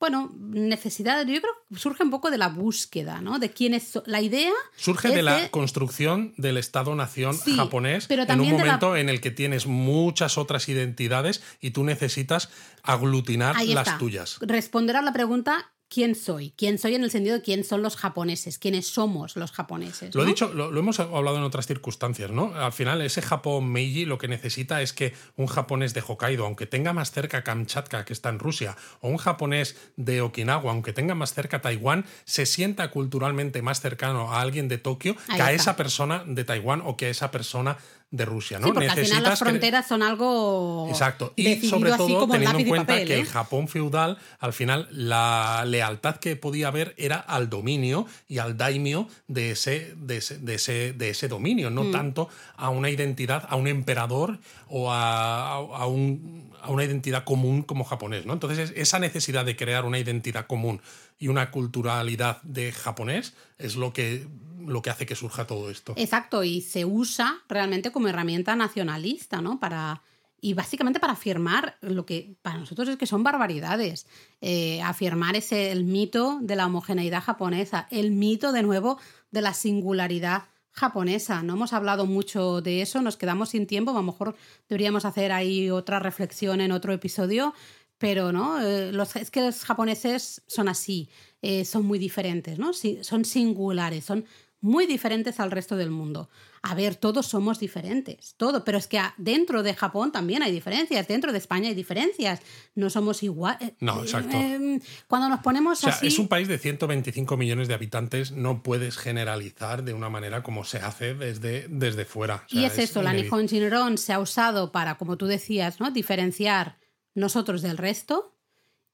[0.00, 3.38] bueno, necesidades, yo creo que surge un poco de la búsqueda, ¿no?
[3.40, 4.52] De quién es la idea.
[4.76, 9.20] Surge de la construcción del Estado-nación Sí, japonés pero en un la- momento en el
[9.20, 12.48] que tienes muchas otras identidades y tú necesitas
[12.84, 13.98] aglutinar Ahí las está.
[13.98, 14.38] tuyas.
[14.40, 15.72] Responder a la pregunta.
[15.90, 16.52] ¿Quién soy?
[16.56, 18.58] ¿Quién soy en el sentido de quién son los japoneses?
[18.58, 20.14] ¿Quiénes somos los japoneses?
[20.14, 22.54] Lo he dicho, lo, lo hemos hablado en otras circunstancias, ¿no?
[22.54, 26.66] Al final, ese Japón Meiji lo que necesita es que un japonés de Hokkaido, aunque
[26.66, 31.14] tenga más cerca Kamchatka, que está en Rusia, o un japonés de Okinawa, aunque tenga
[31.14, 35.52] más cerca Taiwán, se sienta culturalmente más cercano a alguien de Tokio Ahí que a
[35.52, 35.52] está.
[35.52, 37.78] esa persona de Taiwán o que a esa persona
[38.10, 38.68] de Rusia, ¿no?
[38.68, 40.86] Sí, porque al final las fronteras son algo.
[40.88, 41.34] Exacto.
[41.36, 43.20] Y sobre todo teniendo en cuenta papel, que ¿eh?
[43.20, 48.56] el Japón feudal, al final, la lealtad que podía haber era al dominio y al
[48.56, 51.74] daimyo de ese, de ese, de ese, de ese dominio, Mm.
[51.74, 57.24] no tanto a una identidad, a un emperador o a, a un- a una identidad
[57.24, 58.26] común como japonés.
[58.26, 58.32] ¿no?
[58.32, 60.80] Entonces, es- esa necesidad de crear una identidad común
[61.18, 64.26] y una culturalidad de japonés es lo que,
[64.68, 65.94] lo que hace que surja todo esto.
[65.96, 69.58] Exacto, y se usa realmente como herramienta nacionalista, ¿no?
[69.58, 70.02] Para,
[70.40, 74.06] y básicamente para afirmar lo que para nosotros es que son barbaridades.
[74.40, 78.98] Eh, afirmar ese el mito de la homogeneidad japonesa, el mito de nuevo
[79.30, 81.42] de la singularidad japonesa.
[81.42, 84.36] No hemos hablado mucho de eso, nos quedamos sin tiempo, a lo mejor
[84.68, 87.52] deberíamos hacer ahí otra reflexión en otro episodio.
[87.98, 88.60] pero ¿no?
[88.60, 91.08] Eh, los, es que los japoneses son así,
[91.42, 92.70] eh, son muy diferentes, ¿no?
[92.72, 94.24] son singulares, son
[94.60, 96.28] muy diferentes al resto del mundo.
[96.62, 101.06] A ver, todos somos diferentes, todo, pero es que dentro de Japón también hay diferencias,
[101.06, 102.40] dentro de España hay diferencias,
[102.74, 103.74] no somos iguales.
[103.80, 104.36] No, exacto.
[104.36, 108.62] Em, cuando nos ponemos o sea, Es un país de 125 millones de habitantes, no
[108.62, 112.44] puedes generalizar de una manera como se hace desde, desde fuera.
[112.48, 115.90] y es, esto, la Nihon Shinron se ha usado para, como tú decías, ¿no?
[115.92, 116.78] diferenciar
[117.14, 118.34] nosotros del resto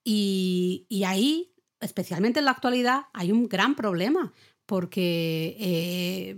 [0.02, 4.34] y, y ahí, especialmente en la actualidad, hay un gran problema
[4.66, 6.36] porque eh,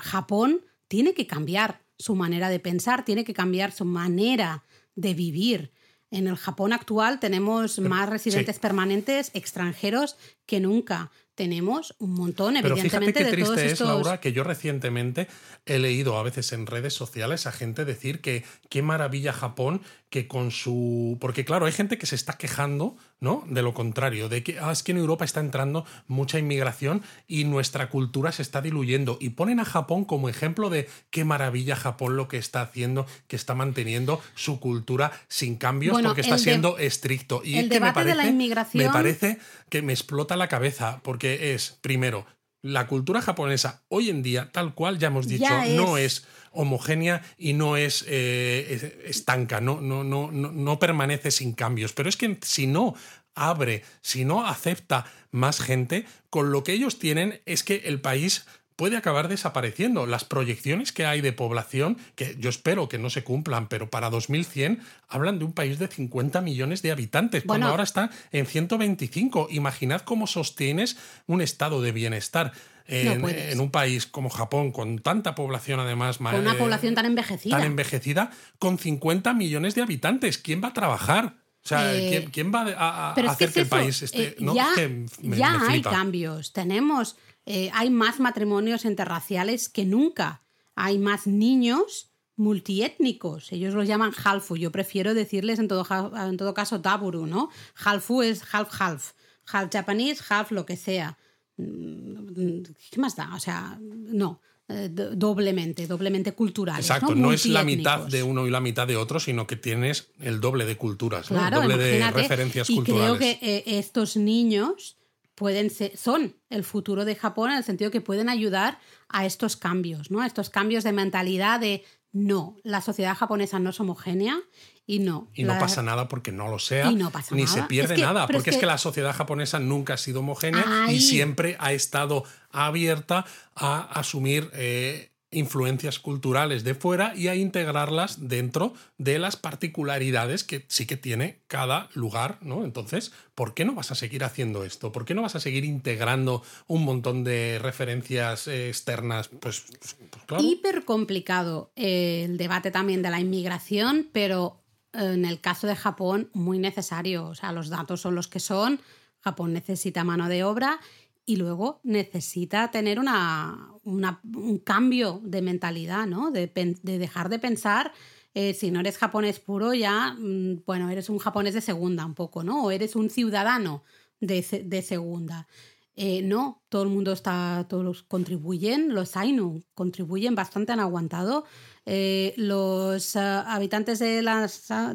[0.00, 5.72] Japón tiene que cambiar su manera de pensar, tiene que cambiar su manera de vivir.
[6.10, 10.16] En el Japón actual tenemos más residentes permanentes extranjeros
[10.46, 11.10] que nunca.
[11.34, 15.28] Tenemos un montón, evidentemente, Pero fíjate qué triste es, Laura, que yo recientemente
[15.66, 19.82] he leído a veces en redes sociales a gente decir que qué maravilla Japón,
[20.16, 21.18] que con su...
[21.20, 23.44] Porque claro, hay gente que se está quejando, ¿no?
[23.50, 27.44] De lo contrario, de que ah, es que en Europa está entrando mucha inmigración y
[27.44, 29.18] nuestra cultura se está diluyendo.
[29.20, 33.36] Y ponen a Japón como ejemplo de qué maravilla Japón lo que está haciendo, que
[33.36, 37.42] está manteniendo su cultura sin cambios porque está siendo estricto.
[37.44, 38.86] Y el que me parece, de la inmigración...
[38.86, 39.38] me parece
[39.68, 42.24] que me explota la cabeza porque es, primero,
[42.66, 47.52] la cultura japonesa hoy en día, tal cual ya hemos dicho, no es homogénea y
[47.52, 51.92] no es eh, estanca, no, no, no, no permanece sin cambios.
[51.92, 52.94] Pero es que si no
[53.34, 58.46] abre, si no acepta más gente, con lo que ellos tienen es que el país
[58.76, 60.06] puede acabar desapareciendo.
[60.06, 64.10] Las proyecciones que hay de población, que yo espero que no se cumplan, pero para
[64.10, 69.48] 2100 hablan de un país de 50 millones de habitantes, cuando ahora está en 125.
[69.50, 70.96] Imaginad cómo sostienes
[71.26, 72.52] un estado de bienestar.
[72.88, 76.18] En, un país como Japón, con tanta población además...
[76.18, 77.56] Con una población tan envejecida.
[77.56, 78.30] Tan envejecida,
[78.60, 80.38] con 50 millones de habitantes.
[80.38, 81.34] ¿Quién va a trabajar?
[81.64, 84.36] O sea, eh, ¿quién, va a, hacer que, el país esté.?
[84.38, 86.52] Eh, ya, hay cambios.
[86.52, 87.16] Tenemos
[87.46, 90.42] eh, hay más matrimonios interraciales que nunca.
[90.74, 93.52] Hay más niños multiétnicos.
[93.52, 94.56] Ellos los llaman halfu.
[94.56, 95.86] Yo prefiero decirles en todo,
[96.16, 97.48] en todo caso taburu, ¿no?
[97.82, 99.12] Halfu es half-half.
[99.46, 101.16] Half Japanese, half lo que sea.
[101.56, 103.32] Mm, ¿Qué más da?
[103.34, 104.40] O sea, no.
[104.68, 106.80] Eh, doblemente, doblemente cultural.
[106.80, 110.08] Exacto, no, es la mitad de uno y la mitad de otro, sino que tienes
[110.18, 113.14] el doble de culturas, el doble de referencias culturales.
[113.14, 114.96] Y creo que eh, estos niños
[115.36, 119.56] pueden ser, son el futuro de Japón en el sentido que pueden ayudar a estos
[119.56, 120.22] cambios, ¿no?
[120.22, 124.40] A estos cambios de mentalidad de no, la sociedad japonesa no es homogénea
[124.86, 125.30] y no.
[125.34, 126.90] Y no pasa nada porque no lo sea,
[127.30, 131.00] ni se pierde nada, porque es que, la sociedad japonesa nunca ha sido homogénea y
[131.00, 138.72] siempre ha estado abierta a asumir eh, influencias culturales de fuera y a integrarlas dentro
[138.96, 142.64] de las particularidades que sí que tiene cada lugar, ¿no?
[142.64, 144.92] Entonces, ¿por qué no vas a seguir haciendo esto?
[144.92, 149.28] ¿Por qué no vas a seguir integrando un montón de referencias eh, externas?
[149.28, 150.42] Pues, pues, pues, claro.
[150.42, 154.62] Hiper complicado eh, el debate también de la inmigración, pero
[154.94, 157.26] eh, en el caso de Japón muy necesario.
[157.26, 158.80] O sea, los datos son los que son.
[159.20, 160.80] Japón necesita mano de obra
[161.26, 166.30] y luego necesita tener una, un cambio de mentalidad, ¿no?
[166.30, 166.46] De,
[166.82, 167.92] dejar de pensar,
[168.32, 172.14] eh, si no eres japonés puro, ya, mm, bueno, eres un japonés de segunda un
[172.14, 172.62] poco, ¿no?
[172.62, 173.82] O eres un ciudadano
[174.20, 174.42] de,
[174.82, 175.48] segunda.
[175.96, 181.44] Eh, no, todo el mundo está, todos contribuyen, los Ainu contribuyen bastante, han aguantado.
[181.86, 184.22] Eh, los habitantes de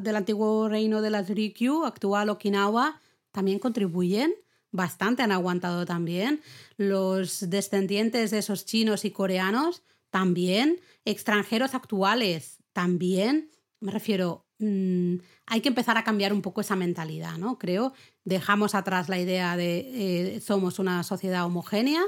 [0.02, 3.02] del antiguo reino de las Rikyu, actual Okinawa,
[3.32, 4.34] también contribuyen
[4.72, 6.42] bastante han aguantado también.
[6.78, 10.80] Los descendientes de esos chinos y coreanos también.
[11.06, 13.52] Extranjeros actuales también.
[13.80, 15.16] Me refiero, mm,
[15.48, 17.58] hay que empezar a cambiar un poco esa mentalidad, ¿no?
[17.58, 17.94] Creo.
[18.24, 22.04] Dejamos atrás la idea de eh, somos una sociedad homogénea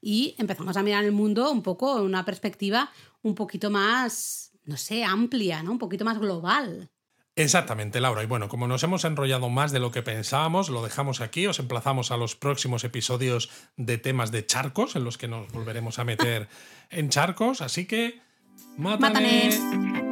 [0.00, 2.90] y empezamos a mirar el mundo un poco en una perspectiva
[3.22, 5.72] un poquito más, no sé, amplia, ¿no?
[5.72, 6.90] Un poquito más global.
[7.38, 8.24] Exactamente, Laura.
[8.24, 11.46] Y bueno, como nos hemos enrollado más de lo que pensábamos, lo dejamos aquí.
[11.46, 16.00] Os emplazamos a los próximos episodios de temas de charcos, en los que nos volveremos
[16.00, 16.48] a meter
[16.90, 17.62] en charcos.
[17.62, 18.20] Así que,
[18.76, 20.07] ¡mátane!